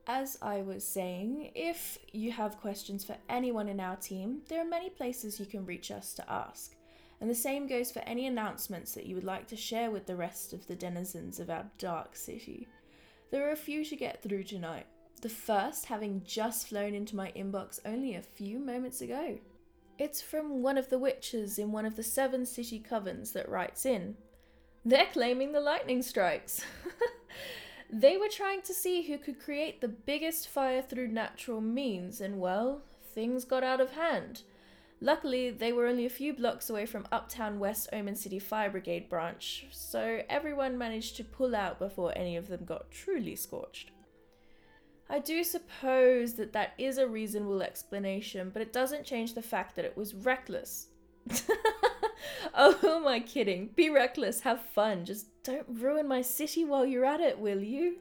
As 0.07 0.39
I 0.41 0.63
was 0.63 0.85
saying, 0.85 1.53
if 1.55 1.99
you 2.13 2.33
have 2.33 2.61
questions 2.61 3.05
for 3.05 3.17
anyone 3.29 3.69
in 3.69 3.81
our 3.81 3.97
team, 3.97 4.41
there 4.49 4.61
are 4.61 4.69
many 4.69 4.89
places 4.89 5.39
you 5.39 5.45
can 5.45 5.67
reach 5.67 5.91
us 5.91 6.15
to 6.15 6.31
ask. 6.31 6.75
And 7.21 7.29
the 7.29 7.35
same 7.35 7.67
goes 7.67 7.91
for 7.91 8.01
any 8.01 8.27
announcements 8.27 8.95
that 8.95 9.05
you 9.05 9.15
would 9.17 9.25
like 9.25 9.47
to 9.49 9.57
share 9.57 9.91
with 9.91 10.07
the 10.07 10.17
rest 10.17 10.53
of 10.53 10.67
the 10.67 10.77
denizens 10.77 11.41
of 11.41 11.51
our 11.51 11.67
dark 11.77 12.17
city. 12.17 12.69
There 13.31 13.47
are 13.47 13.53
a 13.53 13.57
few 13.57 13.85
to 13.85 13.97
get 13.97 14.23
through 14.23 14.45
tonight, 14.45 14.87
the 15.19 15.29
first 15.29 15.87
having 15.87 16.23
just 16.25 16.69
flown 16.69 16.95
into 16.95 17.17
my 17.17 17.33
inbox 17.37 17.81
only 17.85 18.15
a 18.15 18.23
few 18.23 18.59
moments 18.59 19.01
ago. 19.01 19.39
It's 19.99 20.23
from 20.23 20.63
one 20.63 20.79
of 20.79 20.91
the 20.91 20.99
witches 20.99 21.59
in 21.59 21.73
one 21.73 21.85
of 21.85 21.97
the 21.97 22.03
seven 22.03 22.47
city 22.47 22.83
covens 22.89 23.33
that 23.33 23.49
writes 23.49 23.85
in. 23.85 24.17
They're 24.85 25.07
claiming 25.13 25.53
the 25.53 25.61
lightning 25.61 26.03
strikes. 26.03 26.65
They 27.91 28.19
were 28.19 28.29
trying 28.29 28.61
to 28.63 28.75
see 28.75 29.03
who 29.03 29.17
could 29.17 29.41
create 29.41 29.81
the 29.81 29.89
biggest 29.89 30.49
fire 30.49 30.83
through 30.83 31.09
natural 31.09 31.63
means, 31.63 32.21
and 32.21 32.39
well, 32.39 32.83
things 33.15 33.47
got 33.47 33.65
out 33.65 33.81
of 33.81 33.93
hand. 33.93 34.43
Luckily, 35.01 35.51
they 35.51 35.73
were 35.73 35.87
only 35.87 36.05
a 36.05 36.11
few 36.11 36.35
blocks 36.35 36.69
away 36.69 36.85
from 36.85 37.09
Uptown 37.11 37.59
West 37.59 37.89
Omen 37.93 38.17
City 38.17 38.39
Fire 38.39 38.69
Brigade 38.69 39.09
branch, 39.09 39.67
so 39.71 40.23
everyone 40.29 40.77
managed 40.77 41.17
to 41.17 41.25
pull 41.25 41.57
out 41.57 41.79
before 41.79 42.13
any 42.17 42.37
of 42.37 42.49
them 42.49 42.65
got 42.67 42.91
truly 42.91 43.35
scorched. 43.35 43.91
I 45.11 45.19
do 45.19 45.43
suppose 45.43 46.35
that 46.35 46.53
that 46.53 46.75
is 46.77 46.99
a 46.99 47.07
reasonable 47.09 47.63
explanation, 47.63 48.51
but 48.53 48.61
it 48.61 48.73
doesn't 48.73 49.07
change 49.07 49.35
the 49.35 49.43
fact 49.43 49.75
that 49.77 49.85
it 49.85 49.97
was 49.97 50.15
reckless. 50.15 50.89
oh, 52.55 52.75
who 52.75 52.89
am 52.89 53.07
I 53.07 53.21
kidding? 53.21 53.71
Be 53.75 53.89
reckless, 53.89 54.41
have 54.41 54.61
fun, 54.61 55.07
just 55.07 55.27
don't 55.43 55.67
ruin 55.69 56.07
my 56.07 56.21
city 56.21 56.65
while 56.65 56.85
you're 56.85 57.07
at 57.07 57.21
it, 57.21 57.39
will 57.39 57.63
you? 57.63 57.97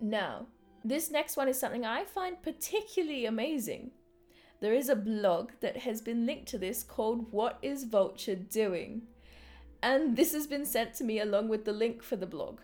Now, 0.00 0.46
this 0.82 1.10
next 1.10 1.36
one 1.36 1.48
is 1.48 1.58
something 1.58 1.84
I 1.84 2.04
find 2.04 2.42
particularly 2.42 3.26
amazing. 3.26 3.90
There 4.60 4.72
is 4.72 4.88
a 4.88 4.96
blog 4.96 5.50
that 5.60 5.78
has 5.78 6.00
been 6.00 6.24
linked 6.24 6.48
to 6.48 6.58
this 6.58 6.82
called 6.82 7.32
What 7.32 7.58
is 7.60 7.84
Vulture 7.84 8.34
Doing? 8.34 9.02
And 9.82 10.16
this 10.16 10.32
has 10.32 10.46
been 10.46 10.64
sent 10.64 10.94
to 10.94 11.04
me 11.04 11.20
along 11.20 11.48
with 11.48 11.66
the 11.66 11.72
link 11.72 12.02
for 12.02 12.16
the 12.16 12.26
blog. 12.26 12.60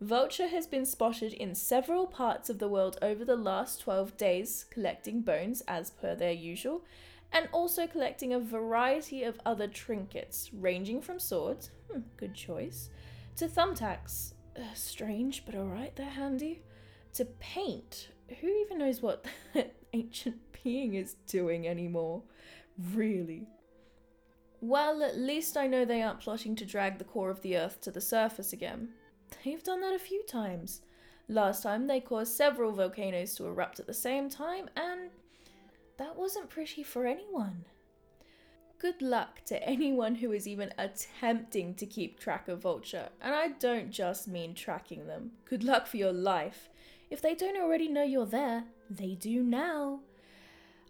Vulture 0.00 0.48
has 0.48 0.66
been 0.66 0.84
spotted 0.84 1.32
in 1.32 1.54
several 1.54 2.06
parts 2.06 2.50
of 2.50 2.58
the 2.58 2.68
world 2.68 2.98
over 3.00 3.24
the 3.24 3.36
last 3.36 3.80
12 3.80 4.16
days, 4.16 4.66
collecting 4.70 5.20
bones 5.20 5.62
as 5.68 5.90
per 5.90 6.14
their 6.14 6.32
usual, 6.32 6.84
and 7.32 7.48
also 7.52 7.86
collecting 7.86 8.32
a 8.32 8.40
variety 8.40 9.22
of 9.22 9.40
other 9.46 9.66
trinkets, 9.66 10.50
ranging 10.52 11.00
from 11.00 11.18
swords, 11.18 11.70
hmm, 11.90 12.00
good 12.16 12.34
choice, 12.34 12.90
to 13.36 13.46
thumbtacks, 13.46 14.34
uh, 14.56 14.62
strange 14.74 15.44
but 15.46 15.54
alright, 15.54 15.94
they're 15.96 16.06
handy, 16.06 16.62
to 17.12 17.24
paint. 17.24 18.08
Who 18.40 18.48
even 18.48 18.78
knows 18.78 19.00
what 19.00 19.24
ancient 19.92 20.36
being 20.62 20.94
is 20.94 21.14
doing 21.26 21.68
anymore? 21.68 22.22
Really? 22.92 23.46
Well, 24.60 25.02
at 25.02 25.18
least 25.18 25.56
I 25.56 25.66
know 25.66 25.84
they 25.84 26.02
aren't 26.02 26.20
plotting 26.20 26.56
to 26.56 26.64
drag 26.64 26.98
the 26.98 27.04
core 27.04 27.30
of 27.30 27.42
the 27.42 27.56
Earth 27.56 27.80
to 27.82 27.90
the 27.90 28.00
surface 28.00 28.52
again. 28.52 28.88
They've 29.42 29.62
done 29.62 29.80
that 29.80 29.94
a 29.94 29.98
few 29.98 30.22
times. 30.24 30.82
Last 31.28 31.62
time 31.62 31.86
they 31.86 32.00
caused 32.00 32.34
several 32.34 32.72
volcanoes 32.72 33.34
to 33.36 33.46
erupt 33.46 33.80
at 33.80 33.86
the 33.86 33.94
same 33.94 34.28
time, 34.28 34.68
and 34.76 35.10
that 35.96 36.16
wasn't 36.16 36.50
pretty 36.50 36.82
for 36.82 37.06
anyone. 37.06 37.64
Good 38.78 39.00
luck 39.00 39.42
to 39.46 39.62
anyone 39.68 40.16
who 40.16 40.32
is 40.32 40.46
even 40.46 40.72
attempting 40.76 41.74
to 41.76 41.86
keep 41.86 42.20
track 42.20 42.48
of 42.48 42.60
Vulture, 42.60 43.08
and 43.20 43.34
I 43.34 43.48
don't 43.48 43.90
just 43.90 44.28
mean 44.28 44.54
tracking 44.54 45.06
them. 45.06 45.32
Good 45.46 45.64
luck 45.64 45.86
for 45.86 45.96
your 45.96 46.12
life. 46.12 46.68
If 47.10 47.22
they 47.22 47.34
don't 47.34 47.56
already 47.56 47.88
know 47.88 48.02
you're 48.02 48.26
there, 48.26 48.64
they 48.90 49.14
do 49.14 49.42
now. 49.42 50.00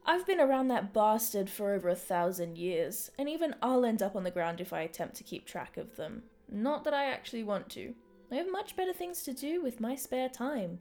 I've 0.06 0.26
been 0.26 0.40
around 0.40 0.68
that 0.68 0.92
bastard 0.92 1.48
for 1.48 1.72
over 1.72 1.88
a 1.88 1.94
thousand 1.94 2.58
years, 2.58 3.10
and 3.18 3.28
even 3.28 3.54
I'll 3.62 3.84
end 3.84 4.02
up 4.02 4.16
on 4.16 4.24
the 4.24 4.30
ground 4.30 4.60
if 4.60 4.72
I 4.72 4.80
attempt 4.80 5.14
to 5.16 5.24
keep 5.24 5.46
track 5.46 5.76
of 5.76 5.96
them. 5.96 6.24
Not 6.50 6.84
that 6.84 6.94
I 6.94 7.06
actually 7.06 7.44
want 7.44 7.70
to. 7.70 7.94
I 8.30 8.36
have 8.36 8.50
much 8.50 8.76
better 8.76 8.92
things 8.92 9.22
to 9.22 9.32
do 9.32 9.62
with 9.62 9.80
my 9.80 9.94
spare 9.94 10.28
time, 10.28 10.80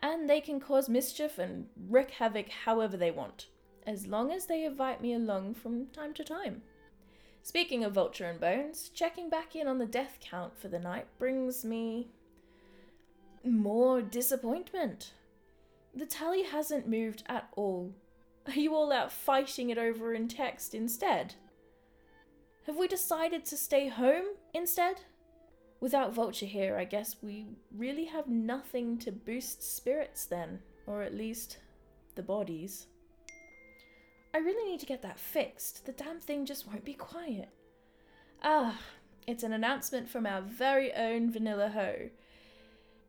and 0.00 0.28
they 0.28 0.40
can 0.40 0.60
cause 0.60 0.88
mischief 0.88 1.38
and 1.38 1.66
wreak 1.88 2.10
havoc 2.10 2.48
however 2.48 2.96
they 2.96 3.10
want 3.10 3.46
as 3.86 4.06
long 4.06 4.32
as 4.32 4.46
they 4.46 4.64
invite 4.64 5.00
me 5.00 5.12
along 5.12 5.54
from 5.54 5.86
time 5.86 6.14
to 6.14 6.24
time. 6.24 6.62
Speaking 7.42 7.84
of 7.84 7.92
Vulture 7.92 8.24
and 8.24 8.40
Bones, 8.40 8.88
checking 8.88 9.28
back 9.28 9.54
in 9.54 9.68
on 9.68 9.78
the 9.78 9.86
death 9.86 10.18
count 10.20 10.58
for 10.58 10.68
the 10.68 10.78
night 10.78 11.06
brings 11.18 11.64
me 11.64 12.08
more 13.44 14.00
disappointment. 14.00 15.12
The 15.94 16.06
tally 16.06 16.44
hasn't 16.44 16.88
moved 16.88 17.22
at 17.26 17.48
all. 17.56 17.92
Are 18.46 18.52
you 18.58 18.74
all 18.74 18.92
out 18.92 19.12
fighting 19.12 19.70
it 19.70 19.78
over 19.78 20.14
in 20.14 20.28
text 20.28 20.74
instead? 20.74 21.34
Have 22.66 22.76
we 22.76 22.88
decided 22.88 23.44
to 23.46 23.56
stay 23.56 23.88
home 23.88 24.24
instead? 24.54 25.02
Without 25.84 26.14
Vulture 26.14 26.46
here, 26.46 26.78
I 26.78 26.86
guess 26.86 27.16
we 27.20 27.44
really 27.70 28.06
have 28.06 28.26
nothing 28.26 28.96
to 29.00 29.12
boost 29.12 29.62
spirits 29.76 30.24
then, 30.24 30.60
or 30.86 31.02
at 31.02 31.14
least 31.14 31.58
the 32.14 32.22
bodies. 32.22 32.86
I 34.32 34.38
really 34.38 34.66
need 34.66 34.80
to 34.80 34.86
get 34.86 35.02
that 35.02 35.18
fixed. 35.18 35.84
The 35.84 35.92
damn 35.92 36.20
thing 36.20 36.46
just 36.46 36.66
won't 36.66 36.86
be 36.86 36.94
quiet. 36.94 37.50
Ah, 38.42 38.80
it's 39.26 39.42
an 39.42 39.52
announcement 39.52 40.08
from 40.08 40.24
our 40.24 40.40
very 40.40 40.90
own 40.94 41.30
Vanilla 41.30 41.68
Ho. 41.68 42.08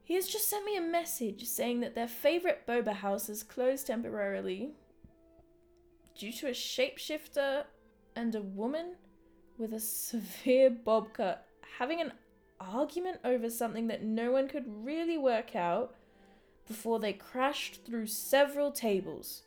He 0.04 0.16
has 0.16 0.28
just 0.28 0.50
sent 0.50 0.66
me 0.66 0.76
a 0.76 0.82
message 0.82 1.46
saying 1.46 1.80
that 1.80 1.96
their 1.96 2.10
favourite 2.10 2.68
boba 2.68 2.96
house 2.96 3.30
is 3.30 3.42
closed 3.42 3.88
temporarily 3.88 4.74
due 6.20 6.34
to 6.34 6.48
a 6.48 6.52
shapeshifter 6.52 7.64
and 8.18 8.36
a 8.36 8.42
woman 8.42 8.96
with 9.58 9.72
a 9.72 9.80
severe 9.80 10.70
bob 10.70 11.14
cut 11.14 11.48
having 11.78 12.02
an 12.02 12.12
argument 12.60 13.20
over 13.24 13.50
something 13.50 13.88
that 13.88 14.04
no 14.04 14.32
one 14.32 14.48
could 14.48 14.66
really 14.68 15.18
work 15.18 15.56
out 15.56 15.96
before 16.68 17.00
they 17.00 17.14
crashed 17.14 17.86
through 17.86 18.08
several 18.08 18.72
tables. 18.72 19.44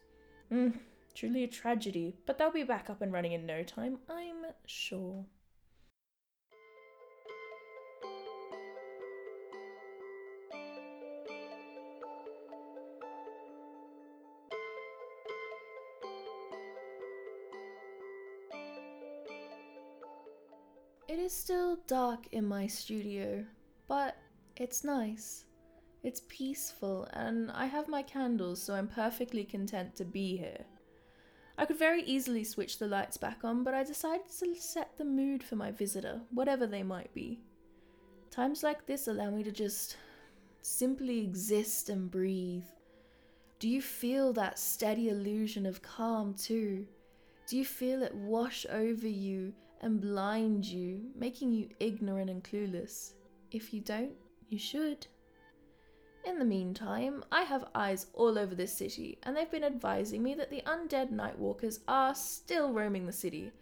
Mm, 0.52 0.78
Truly 1.14 1.42
a 1.42 1.48
tragedy, 1.48 2.14
but 2.26 2.38
they'll 2.38 2.52
be 2.52 2.62
back 2.62 2.88
up 2.88 3.02
and 3.02 3.12
running 3.12 3.32
in 3.32 3.44
no 3.44 3.64
time, 3.64 3.98
I'm 4.08 4.46
sure. 4.66 5.24
It 21.08 21.18
is 21.18 21.32
still 21.32 21.78
dark 21.86 22.26
in 22.32 22.44
my 22.46 22.66
studio, 22.66 23.42
but 23.88 24.18
it's 24.56 24.84
nice. 24.84 25.46
It's 26.02 26.20
peaceful, 26.28 27.08
and 27.14 27.50
I 27.50 27.64
have 27.64 27.88
my 27.88 28.02
candles, 28.02 28.62
so 28.62 28.74
I'm 28.74 28.88
perfectly 28.88 29.42
content 29.42 29.96
to 29.96 30.04
be 30.04 30.36
here. 30.36 30.66
I 31.56 31.64
could 31.64 31.78
very 31.78 32.02
easily 32.02 32.44
switch 32.44 32.78
the 32.78 32.86
lights 32.86 33.16
back 33.16 33.38
on, 33.42 33.64
but 33.64 33.72
I 33.72 33.84
decided 33.84 34.28
to 34.38 34.54
set 34.56 34.98
the 34.98 35.04
mood 35.06 35.42
for 35.42 35.56
my 35.56 35.70
visitor, 35.70 36.20
whatever 36.30 36.66
they 36.66 36.82
might 36.82 37.12
be. 37.14 37.40
Times 38.30 38.62
like 38.62 38.84
this 38.84 39.08
allow 39.08 39.30
me 39.30 39.42
to 39.44 39.50
just 39.50 39.96
simply 40.60 41.20
exist 41.20 41.88
and 41.88 42.10
breathe. 42.10 42.66
Do 43.60 43.68
you 43.68 43.80
feel 43.80 44.34
that 44.34 44.58
steady 44.58 45.08
illusion 45.08 45.64
of 45.64 45.80
calm 45.80 46.34
too? 46.34 46.86
Do 47.46 47.56
you 47.56 47.64
feel 47.64 48.02
it 48.02 48.14
wash 48.14 48.66
over 48.68 49.08
you 49.08 49.54
and 49.80 50.00
blind 50.00 50.64
you, 50.64 51.10
making 51.14 51.52
you 51.52 51.68
ignorant 51.80 52.30
and 52.30 52.42
clueless. 52.42 53.12
If 53.50 53.72
you 53.72 53.80
don't, 53.80 54.12
you 54.48 54.58
should. 54.58 55.06
In 56.24 56.38
the 56.38 56.44
meantime, 56.44 57.24
I 57.32 57.42
have 57.42 57.70
eyes 57.74 58.06
all 58.12 58.38
over 58.38 58.54
this 58.54 58.76
city, 58.76 59.18
and 59.22 59.36
they've 59.36 59.50
been 59.50 59.64
advising 59.64 60.22
me 60.22 60.34
that 60.34 60.50
the 60.50 60.62
undead 60.66 61.10
Nightwalkers 61.10 61.78
are 61.88 62.14
still 62.14 62.72
roaming 62.72 63.06
the 63.06 63.12
city. 63.12 63.52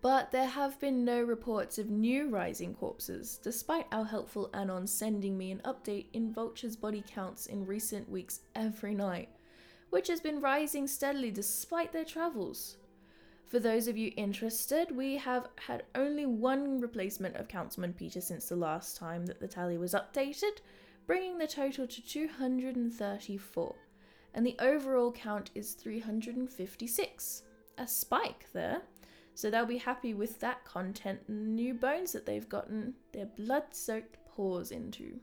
But 0.00 0.30
there 0.30 0.46
have 0.46 0.78
been 0.78 1.04
no 1.04 1.20
reports 1.22 1.78
of 1.78 1.90
new 1.90 2.28
rising 2.28 2.74
corpses, 2.74 3.38
despite 3.42 3.86
our 3.90 4.04
helpful 4.04 4.48
Anon 4.54 4.86
sending 4.86 5.36
me 5.36 5.50
an 5.50 5.60
update 5.64 6.06
in 6.12 6.32
Vulture's 6.32 6.76
body 6.76 7.02
counts 7.06 7.46
in 7.46 7.66
recent 7.66 8.08
weeks 8.08 8.40
every 8.54 8.94
night, 8.94 9.28
which 9.90 10.08
has 10.08 10.20
been 10.20 10.40
rising 10.40 10.86
steadily 10.86 11.30
despite 11.30 11.92
their 11.92 12.04
travels. 12.04 12.76
For 13.46 13.60
those 13.60 13.86
of 13.86 13.96
you 13.96 14.12
interested, 14.16 14.90
we 14.94 15.16
have 15.18 15.46
had 15.54 15.84
only 15.94 16.26
one 16.26 16.80
replacement 16.80 17.36
of 17.36 17.46
Councilman 17.46 17.92
Peter 17.92 18.20
since 18.20 18.48
the 18.48 18.56
last 18.56 18.96
time 18.96 19.24
that 19.26 19.38
the 19.38 19.46
tally 19.46 19.78
was 19.78 19.94
updated, 19.94 20.58
bringing 21.06 21.38
the 21.38 21.46
total 21.46 21.86
to 21.86 22.02
234, 22.04 23.74
and 24.34 24.44
the 24.44 24.56
overall 24.58 25.12
count 25.12 25.50
is 25.54 25.74
356. 25.74 27.42
A 27.78 27.86
spike 27.86 28.46
there, 28.52 28.82
so 29.34 29.48
they'll 29.48 29.64
be 29.64 29.78
happy 29.78 30.12
with 30.12 30.40
that 30.40 30.64
content 30.64 31.20
and 31.28 31.54
new 31.54 31.72
bones 31.72 32.10
that 32.12 32.26
they've 32.26 32.48
gotten 32.48 32.94
their 33.12 33.26
blood 33.26 33.64
soaked 33.70 34.16
paws 34.34 34.72
into. 34.72 35.20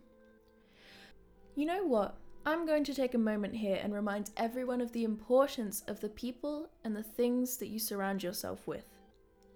You 1.56 1.66
know 1.66 1.84
what? 1.84 2.16
I'm 2.46 2.66
going 2.66 2.84
to 2.84 2.94
take 2.94 3.14
a 3.14 3.20
moment 3.20 3.56
here 3.56 3.80
and 3.82 3.94
remind 3.94 4.32
everyone 4.36 4.82
of 4.82 4.92
the 4.92 5.06
importance 5.06 5.82
of 5.88 6.02
the 6.02 6.10
people 6.10 6.68
and 6.84 6.94
the 6.94 7.02
things 7.02 7.56
that 7.58 7.70
you 7.70 7.80
surround 7.80 8.22
yourself 8.22 8.68
with. 8.68 8.84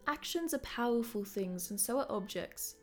Actions 0.07 0.53
are 0.53 0.59
powerful 0.59 1.25
things, 1.25 1.69
and 1.69 1.77
so 1.77 1.99
are 1.99 2.05
objects. 2.09 2.75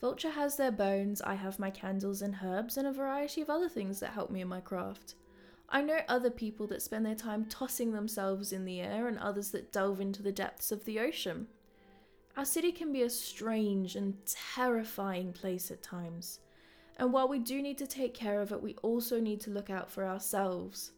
Vulture 0.00 0.30
has 0.30 0.56
their 0.56 0.70
bones, 0.70 1.20
I 1.22 1.34
have 1.34 1.58
my 1.58 1.70
candles 1.70 2.22
and 2.22 2.36
herbs, 2.44 2.76
and 2.76 2.86
a 2.86 2.92
variety 2.92 3.40
of 3.40 3.50
other 3.50 3.68
things 3.68 3.98
that 3.98 4.12
help 4.12 4.30
me 4.30 4.42
in 4.42 4.48
my 4.48 4.60
craft. 4.60 5.16
I 5.68 5.82
know 5.82 5.98
other 6.06 6.30
people 6.30 6.68
that 6.68 6.82
spend 6.82 7.04
their 7.04 7.16
time 7.16 7.46
tossing 7.46 7.90
themselves 7.90 8.52
in 8.52 8.64
the 8.64 8.80
air, 8.80 9.08
and 9.08 9.18
others 9.18 9.50
that 9.50 9.72
delve 9.72 10.00
into 10.00 10.22
the 10.22 10.30
depths 10.30 10.70
of 10.70 10.84
the 10.84 11.00
ocean. 11.00 11.48
Our 12.36 12.44
city 12.44 12.70
can 12.70 12.92
be 12.92 13.02
a 13.02 13.10
strange 13.10 13.96
and 13.96 14.14
terrifying 14.24 15.32
place 15.32 15.72
at 15.72 15.82
times. 15.82 16.38
And 16.96 17.12
while 17.12 17.28
we 17.28 17.38
do 17.38 17.60
need 17.60 17.78
to 17.78 17.86
take 17.86 18.14
care 18.14 18.40
of 18.40 18.52
it, 18.52 18.62
we 18.62 18.74
also 18.82 19.20
need 19.20 19.40
to 19.42 19.50
look 19.50 19.68
out 19.68 19.90
for 19.90 20.04
ourselves. 20.04 20.92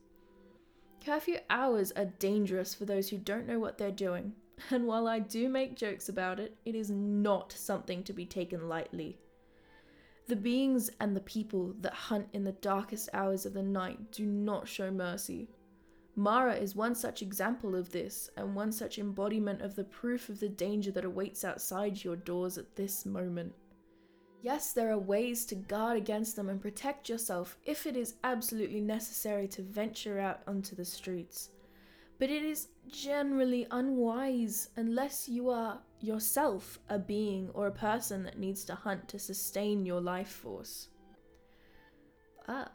Curfew 1.05 1.39
hours 1.49 1.93
are 1.93 2.13
dangerous 2.19 2.75
for 2.75 2.85
those 2.85 3.09
who 3.09 3.19
don't 3.19 3.47
know 3.47 3.59
what 3.59 3.79
they're 3.79 3.91
doing, 3.91 4.35
and 4.71 4.87
while 4.87 5.09
I 5.09 5.19
do 5.19 5.49
make 5.49 5.77
jokes 5.77 6.09
about 6.09 6.39
it, 6.39 6.57
it 6.65 6.75
is 6.75 6.91
not 6.91 7.53
something 7.53 8.03
to 8.05 8.13
be 8.13 8.27
taken 8.27 8.69
lightly. 8.69 9.19
The 10.27 10.37
beings 10.37 10.91
and 11.01 11.17
the 11.17 11.21
people 11.21 11.75
that 11.81 11.95
hunt 11.95 12.29
in 12.33 12.45
the 12.45 12.53
darkest 12.53 13.09
hours 13.15 13.47
of 13.47 13.55
the 13.55 13.63
night 13.63 14.13
do 14.13 14.27
not 14.27 14.69
show 14.69 14.91
mercy. 14.91 15.49
Mara 16.15 16.55
is 16.55 16.75
one 16.75 16.95
such 16.95 17.23
example 17.23 17.75
of 17.75 17.93
this, 17.93 18.29
and 18.37 18.55
one 18.55 18.73
such 18.73 18.99
embodiment 18.99 19.63
of 19.63 19.75
the 19.75 19.85
proof 19.85 20.29
of 20.29 20.41
the 20.41 20.49
danger 20.49 20.91
that 20.91 21.05
awaits 21.05 21.45
outside 21.45 22.05
your 22.05 22.17
doors 22.17 22.59
at 22.59 22.77
this 22.77 23.07
moment. 23.07 23.55
Yes, 24.41 24.73
there 24.73 24.91
are 24.93 24.99
ways 24.99 25.45
to 25.47 25.57
guard 25.57 25.97
against 25.97 26.37
them 26.37 26.49
and 26.49 26.61
protect 26.61 27.09
yourself 27.09 27.59
if 27.65 27.87
it 27.87 27.97
is 27.97 28.15
absolutely 28.23 28.81
necessary 28.81 29.49
to 29.49 29.63
venture 29.63 30.21
out 30.21 30.43
onto 30.47 30.77
the 30.77 30.85
streets. 30.85 31.51
But 32.19 32.31
it 32.31 32.45
is 32.45 32.69
generally 32.89 33.67
unwise 33.71 34.71
unless 34.77 35.29
you 35.29 35.51
are 35.51 35.81
yourself 36.01 36.79
a 36.89 36.99
being 36.99 37.51
or 37.53 37.67
a 37.67 37.73
person 37.73 38.23
that 38.25 38.39
needs 38.39 38.65
to 38.67 38.75
hunt 38.75 39.09
to 39.09 39.19
sustain 39.19 39.85
your 39.85 40.01
life 40.01 40.29
force. 40.29 40.89
Ah, 42.47 42.71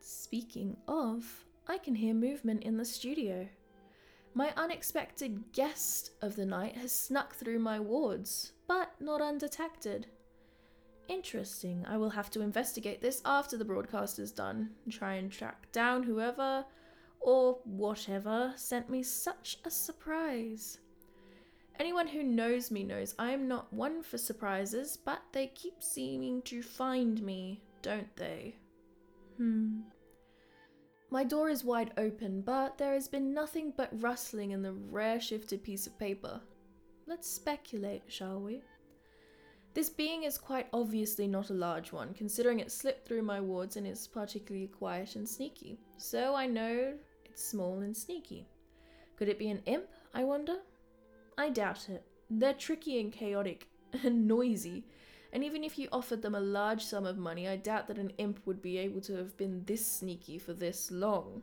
speaking 0.00 0.76
of, 0.86 1.44
I 1.66 1.78
can 1.78 1.94
hear 1.94 2.14
movement 2.14 2.62
in 2.62 2.76
the 2.76 2.84
studio. 2.84 3.48
My 4.34 4.52
unexpected 4.56 5.52
guest 5.52 6.10
of 6.20 6.36
the 6.36 6.46
night 6.46 6.76
has 6.76 6.92
snuck 6.92 7.34
through 7.34 7.58
my 7.58 7.80
wards, 7.80 8.52
but 8.68 8.92
not 9.00 9.22
undetected. 9.22 10.06
Interesting. 11.08 11.84
I 11.88 11.96
will 11.96 12.10
have 12.10 12.30
to 12.30 12.40
investigate 12.40 13.00
this 13.00 13.22
after 13.24 13.56
the 13.56 13.64
broadcast 13.64 14.18
is 14.18 14.32
done 14.32 14.70
and 14.84 14.92
try 14.92 15.14
and 15.14 15.30
track 15.30 15.70
down 15.72 16.02
whoever 16.02 16.64
or 17.20 17.58
whatever 17.64 18.52
sent 18.56 18.90
me 18.90 19.02
such 19.02 19.58
a 19.64 19.70
surprise. 19.70 20.78
Anyone 21.78 22.08
who 22.08 22.22
knows 22.22 22.70
me 22.70 22.82
knows 22.82 23.14
I 23.18 23.30
am 23.30 23.46
not 23.46 23.72
one 23.72 24.02
for 24.02 24.18
surprises, 24.18 24.96
but 24.96 25.22
they 25.32 25.48
keep 25.48 25.82
seeming 25.82 26.42
to 26.42 26.62
find 26.62 27.22
me, 27.22 27.62
don't 27.82 28.14
they? 28.16 28.56
Hmm. 29.36 29.80
My 31.10 31.22
door 31.22 31.50
is 31.50 31.64
wide 31.64 31.92
open, 31.98 32.40
but 32.40 32.78
there 32.78 32.94
has 32.94 33.08
been 33.08 33.32
nothing 33.32 33.72
but 33.76 34.02
rustling 34.02 34.50
in 34.50 34.62
the 34.62 34.72
rare 34.72 35.20
shifted 35.20 35.62
piece 35.62 35.86
of 35.86 35.98
paper. 35.98 36.40
Let's 37.06 37.28
speculate, 37.28 38.02
shall 38.08 38.40
we? 38.40 38.62
This 39.76 39.90
being 39.90 40.22
is 40.22 40.38
quite 40.38 40.68
obviously 40.72 41.28
not 41.28 41.50
a 41.50 41.52
large 41.52 41.92
one, 41.92 42.14
considering 42.14 42.60
it 42.60 42.72
slipped 42.72 43.06
through 43.06 43.20
my 43.20 43.42
wards 43.42 43.76
and 43.76 43.86
is 43.86 44.06
particularly 44.06 44.68
quiet 44.68 45.16
and 45.16 45.28
sneaky. 45.28 45.78
So 45.98 46.34
I 46.34 46.46
know 46.46 46.94
it's 47.26 47.44
small 47.44 47.80
and 47.80 47.94
sneaky. 47.94 48.48
Could 49.18 49.28
it 49.28 49.38
be 49.38 49.50
an 49.50 49.60
imp, 49.66 49.84
I 50.14 50.24
wonder? 50.24 50.60
I 51.36 51.50
doubt 51.50 51.90
it. 51.90 52.06
They're 52.30 52.54
tricky 52.54 52.98
and 53.00 53.12
chaotic 53.12 53.68
and 54.02 54.26
noisy, 54.26 54.82
and 55.34 55.44
even 55.44 55.62
if 55.62 55.78
you 55.78 55.90
offered 55.92 56.22
them 56.22 56.36
a 56.36 56.40
large 56.40 56.82
sum 56.82 57.04
of 57.04 57.18
money, 57.18 57.46
I 57.46 57.56
doubt 57.56 57.86
that 57.88 57.98
an 57.98 58.14
imp 58.16 58.40
would 58.46 58.62
be 58.62 58.78
able 58.78 59.02
to 59.02 59.16
have 59.16 59.36
been 59.36 59.62
this 59.66 59.86
sneaky 59.86 60.38
for 60.38 60.54
this 60.54 60.90
long. 60.90 61.42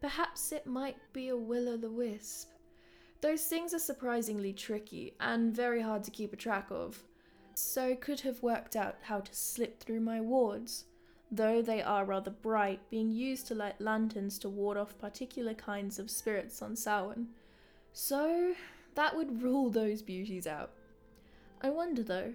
Perhaps 0.00 0.50
it 0.50 0.66
might 0.66 0.96
be 1.12 1.28
a 1.28 1.36
will 1.36 1.68
o' 1.68 1.76
the 1.76 1.92
wisp. 1.92 2.50
Those 3.20 3.44
things 3.44 3.72
are 3.72 3.78
surprisingly 3.78 4.52
tricky 4.52 5.14
and 5.20 5.54
very 5.54 5.80
hard 5.80 6.02
to 6.04 6.10
keep 6.10 6.32
a 6.32 6.36
track 6.36 6.66
of 6.70 7.00
so 7.58 7.94
could 7.94 8.20
have 8.20 8.42
worked 8.42 8.76
out 8.76 8.96
how 9.02 9.20
to 9.20 9.34
slip 9.34 9.80
through 9.80 10.00
my 10.00 10.20
wards, 10.20 10.84
though 11.30 11.62
they 11.62 11.82
are 11.82 12.04
rather 12.04 12.30
bright, 12.30 12.80
being 12.90 13.10
used 13.10 13.46
to 13.48 13.54
light 13.54 13.80
lanterns 13.80 14.38
to 14.40 14.48
ward 14.48 14.76
off 14.76 14.98
particular 14.98 15.54
kinds 15.54 15.98
of 15.98 16.10
spirits 16.10 16.62
on 16.62 16.76
Samhain. 16.76 17.28
So 17.92 18.54
that 18.94 19.16
would 19.16 19.42
rule 19.42 19.70
those 19.70 20.02
beauties 20.02 20.46
out. 20.46 20.70
I 21.62 21.70
wonder 21.70 22.02
though. 22.02 22.34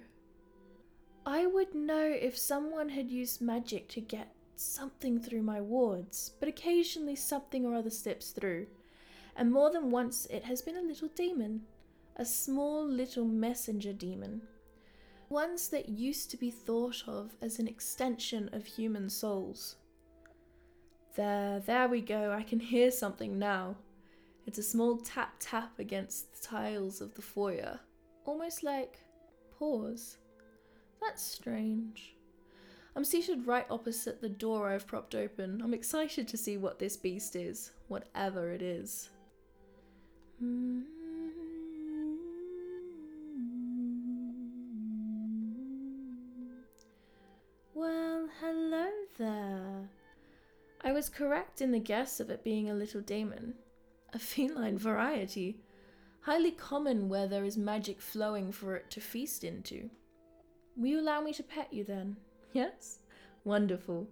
I 1.26 1.46
would 1.46 1.74
know 1.74 2.06
if 2.06 2.38
someone 2.38 2.90
had 2.90 3.10
used 3.10 3.42
magic 3.42 3.88
to 3.90 4.02
get 4.02 4.32
something 4.56 5.20
through 5.20 5.42
my 5.42 5.60
wards, 5.60 6.32
but 6.40 6.48
occasionally 6.48 7.16
something 7.16 7.66
or 7.66 7.76
other 7.76 7.90
slips 7.90 8.32
through, 8.32 8.68
and 9.36 9.52
more 9.52 9.72
than 9.72 9.92
once 9.92 10.28
it 10.28 10.44
has 10.44 10.62
been 10.62 10.78
a 10.78 10.82
little 10.82 11.10
demon, 11.10 11.64
a 12.16 12.26
small 12.26 12.88
little 12.88 13.26
messenger 13.26 13.92
demon 13.92 14.44
ones 15.36 15.68
that 15.68 15.90
used 15.90 16.32
to 16.32 16.38
be 16.38 16.50
thought 16.50 17.04
of 17.08 17.36
as 17.42 17.60
an 17.60 17.68
extension 17.68 18.50
of 18.54 18.66
human 18.66 19.10
souls. 19.10 19.76
There, 21.18 21.60
there 21.60 21.90
we 21.90 22.00
go, 22.00 22.32
I 22.32 22.42
can 22.42 22.62
hear 22.62 22.90
something 22.90 23.38
now. 23.38 23.76
It's 24.48 24.60
a 24.60 24.64
small 24.64 24.96
tap 24.96 25.34
tap 25.42 25.78
against 25.78 26.32
the 26.32 26.48
tiles 26.48 27.02
of 27.02 27.14
the 27.16 27.22
foyer, 27.22 27.82
almost 28.24 28.64
like 28.64 29.00
paws. 29.60 30.16
That's 31.02 31.22
strange. 31.22 32.16
I'm 32.96 33.04
seated 33.04 33.46
right 33.46 33.68
opposite 33.70 34.22
the 34.22 34.30
door 34.30 34.70
I've 34.70 34.88
propped 34.88 35.16
open. 35.16 35.62
I'm 35.62 35.74
excited 35.74 36.30
to 36.30 36.38
see 36.38 36.56
what 36.56 36.80
this 36.80 36.96
beast 36.96 37.36
is, 37.36 37.72
whatever 37.90 38.52
it 38.52 38.62
is. 38.62 39.10
Hmm. 40.40 40.84
I 50.86 50.92
was 50.92 51.10
correct 51.10 51.62
in 51.62 51.72
the 51.72 51.80
guess 51.80 52.20
of 52.20 52.30
it 52.30 52.44
being 52.44 52.70
a 52.70 52.76
little 52.76 53.02
daemon. 53.02 53.56
A 54.14 54.20
feline 54.20 54.78
variety. 54.78 55.58
Highly 56.22 56.52
common 56.52 57.10
where 57.10 57.28
there 57.28 57.44
is 57.44 57.58
magic 57.58 58.00
flowing 58.00 58.52
for 58.52 58.76
it 58.76 58.92
to 58.92 59.02
feast 59.02 59.44
into. 59.44 59.90
Will 60.78 60.88
you 60.88 61.00
allow 61.00 61.22
me 61.22 61.34
to 61.34 61.44
pet 61.44 61.74
you 61.74 61.84
then? 61.84 62.18
Yes? 62.54 63.00
Wonderful. 63.44 64.08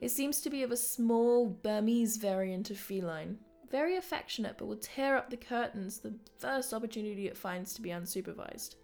It 0.00 0.08
seems 0.08 0.40
to 0.40 0.50
be 0.50 0.62
of 0.62 0.72
a 0.72 0.78
small 0.78 1.46
Burmese 1.46 2.16
variant 2.16 2.70
of 2.70 2.78
feline. 2.78 3.38
Very 3.70 3.96
affectionate, 3.96 4.56
but 4.56 4.66
will 4.66 4.76
tear 4.76 5.14
up 5.14 5.28
the 5.28 5.36
curtains 5.36 5.98
the 5.98 6.14
first 6.38 6.72
opportunity 6.72 7.26
it 7.26 7.36
finds 7.36 7.74
to 7.74 7.82
be 7.82 7.90
unsupervised. 7.90 8.76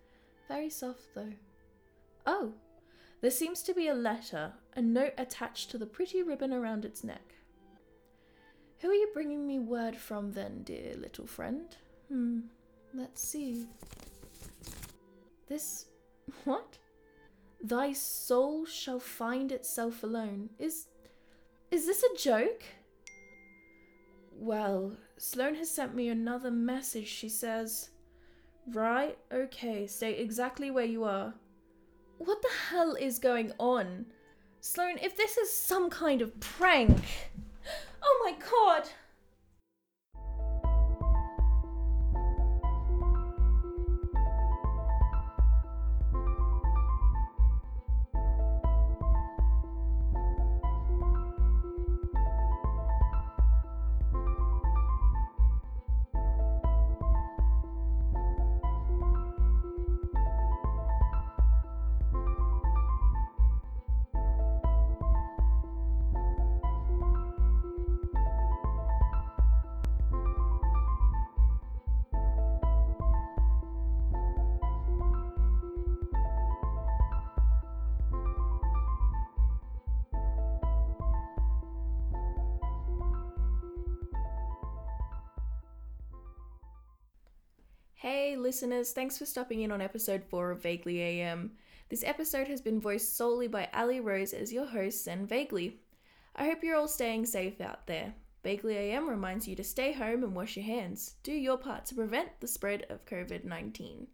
Very 0.46 0.68
soft, 0.68 1.14
though. 1.14 1.32
Oh, 2.26 2.52
there 3.24 3.30
seems 3.30 3.62
to 3.62 3.72
be 3.72 3.88
a 3.88 3.94
letter, 3.94 4.52
a 4.76 4.82
note 4.82 5.14
attached 5.16 5.70
to 5.70 5.78
the 5.78 5.86
pretty 5.86 6.22
ribbon 6.22 6.52
around 6.52 6.84
its 6.84 7.02
neck. 7.02 7.36
Who 8.80 8.90
are 8.90 8.92
you 8.92 9.08
bringing 9.14 9.46
me 9.46 9.58
word 9.58 9.96
from 9.96 10.32
then, 10.32 10.62
dear 10.62 10.94
little 10.98 11.26
friend? 11.26 11.74
Hmm, 12.10 12.40
let's 12.92 13.26
see. 13.26 13.64
This. 15.48 15.86
What? 16.44 16.76
Thy 17.62 17.94
soul 17.94 18.66
shall 18.66 19.00
find 19.00 19.50
itself 19.52 20.02
alone. 20.02 20.50
Is. 20.58 20.88
Is 21.70 21.86
this 21.86 22.02
a 22.02 22.18
joke? 22.18 22.62
Well, 24.32 24.98
Sloane 25.16 25.54
has 25.54 25.70
sent 25.70 25.94
me 25.94 26.10
another 26.10 26.50
message. 26.50 27.08
She 27.08 27.30
says. 27.30 27.88
Right, 28.70 29.16
okay, 29.32 29.86
stay 29.86 30.12
exactly 30.18 30.70
where 30.70 30.84
you 30.84 31.04
are. 31.04 31.32
What 32.24 32.40
the 32.40 32.48
hell 32.70 32.94
is 32.94 33.18
going 33.18 33.52
on? 33.58 34.06
Sloane, 34.60 34.98
if 35.02 35.14
this 35.14 35.36
is 35.36 35.54
some 35.54 35.90
kind 35.90 36.22
of 36.22 36.40
prank. 36.40 36.98
Oh 38.02 38.20
my 38.24 38.34
god! 38.50 38.88
Hey, 88.06 88.36
listeners, 88.36 88.92
thanks 88.92 89.16
for 89.16 89.24
stopping 89.24 89.62
in 89.62 89.72
on 89.72 89.80
episode 89.80 90.24
4 90.24 90.50
of 90.50 90.62
Vaguely 90.62 91.00
AM. 91.00 91.52
This 91.88 92.04
episode 92.04 92.48
has 92.48 92.60
been 92.60 92.78
voiced 92.78 93.16
solely 93.16 93.48
by 93.48 93.70
Ali 93.72 93.98
Rose 93.98 94.34
as 94.34 94.52
your 94.52 94.66
host 94.66 95.06
and 95.06 95.26
Vaguely. 95.26 95.80
I 96.36 96.44
hope 96.44 96.62
you're 96.62 96.76
all 96.76 96.86
staying 96.86 97.24
safe 97.24 97.62
out 97.62 97.86
there. 97.86 98.12
Vaguely 98.42 98.76
AM 98.76 99.08
reminds 99.08 99.48
you 99.48 99.56
to 99.56 99.64
stay 99.64 99.94
home 99.94 100.22
and 100.22 100.36
wash 100.36 100.54
your 100.54 100.66
hands. 100.66 101.14
Do 101.22 101.32
your 101.32 101.56
part 101.56 101.86
to 101.86 101.94
prevent 101.94 102.28
the 102.40 102.46
spread 102.46 102.84
of 102.90 103.06
COVID 103.06 103.44
19. 103.44 104.06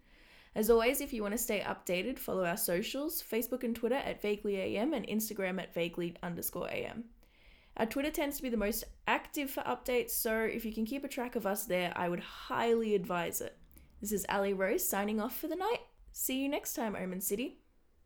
As 0.54 0.70
always, 0.70 1.00
if 1.00 1.12
you 1.12 1.22
want 1.22 1.32
to 1.32 1.38
stay 1.38 1.58
updated, 1.58 2.16
follow 2.16 2.44
our 2.44 2.56
socials 2.56 3.20
Facebook 3.20 3.64
and 3.64 3.74
Twitter 3.74 3.96
at 3.96 4.22
Vaguely 4.22 4.56
AM 4.58 4.94
and 4.94 5.04
Instagram 5.08 5.60
at 5.60 5.74
Vaguely 5.74 6.14
underscore 6.22 6.70
AM. 6.70 7.06
Our 7.76 7.86
Twitter 7.86 8.12
tends 8.12 8.36
to 8.36 8.44
be 8.44 8.50
the 8.50 8.56
most 8.56 8.84
active 9.08 9.50
for 9.50 9.64
updates, 9.64 10.10
so 10.10 10.42
if 10.42 10.64
you 10.64 10.72
can 10.72 10.86
keep 10.86 11.02
a 11.02 11.08
track 11.08 11.34
of 11.34 11.44
us 11.44 11.64
there, 11.64 11.92
I 11.96 12.08
would 12.08 12.20
highly 12.20 12.94
advise 12.94 13.40
it. 13.40 13.56
This 14.00 14.12
is 14.12 14.24
Ali 14.28 14.54
Rose 14.54 14.86
signing 14.86 15.20
off 15.20 15.38
for 15.38 15.46
the 15.46 15.56
night. 15.56 15.80
See 16.12 16.40
you 16.42 16.48
next 16.48 16.74
time, 16.74 16.96
Omen 16.96 17.20
City. 17.20 17.59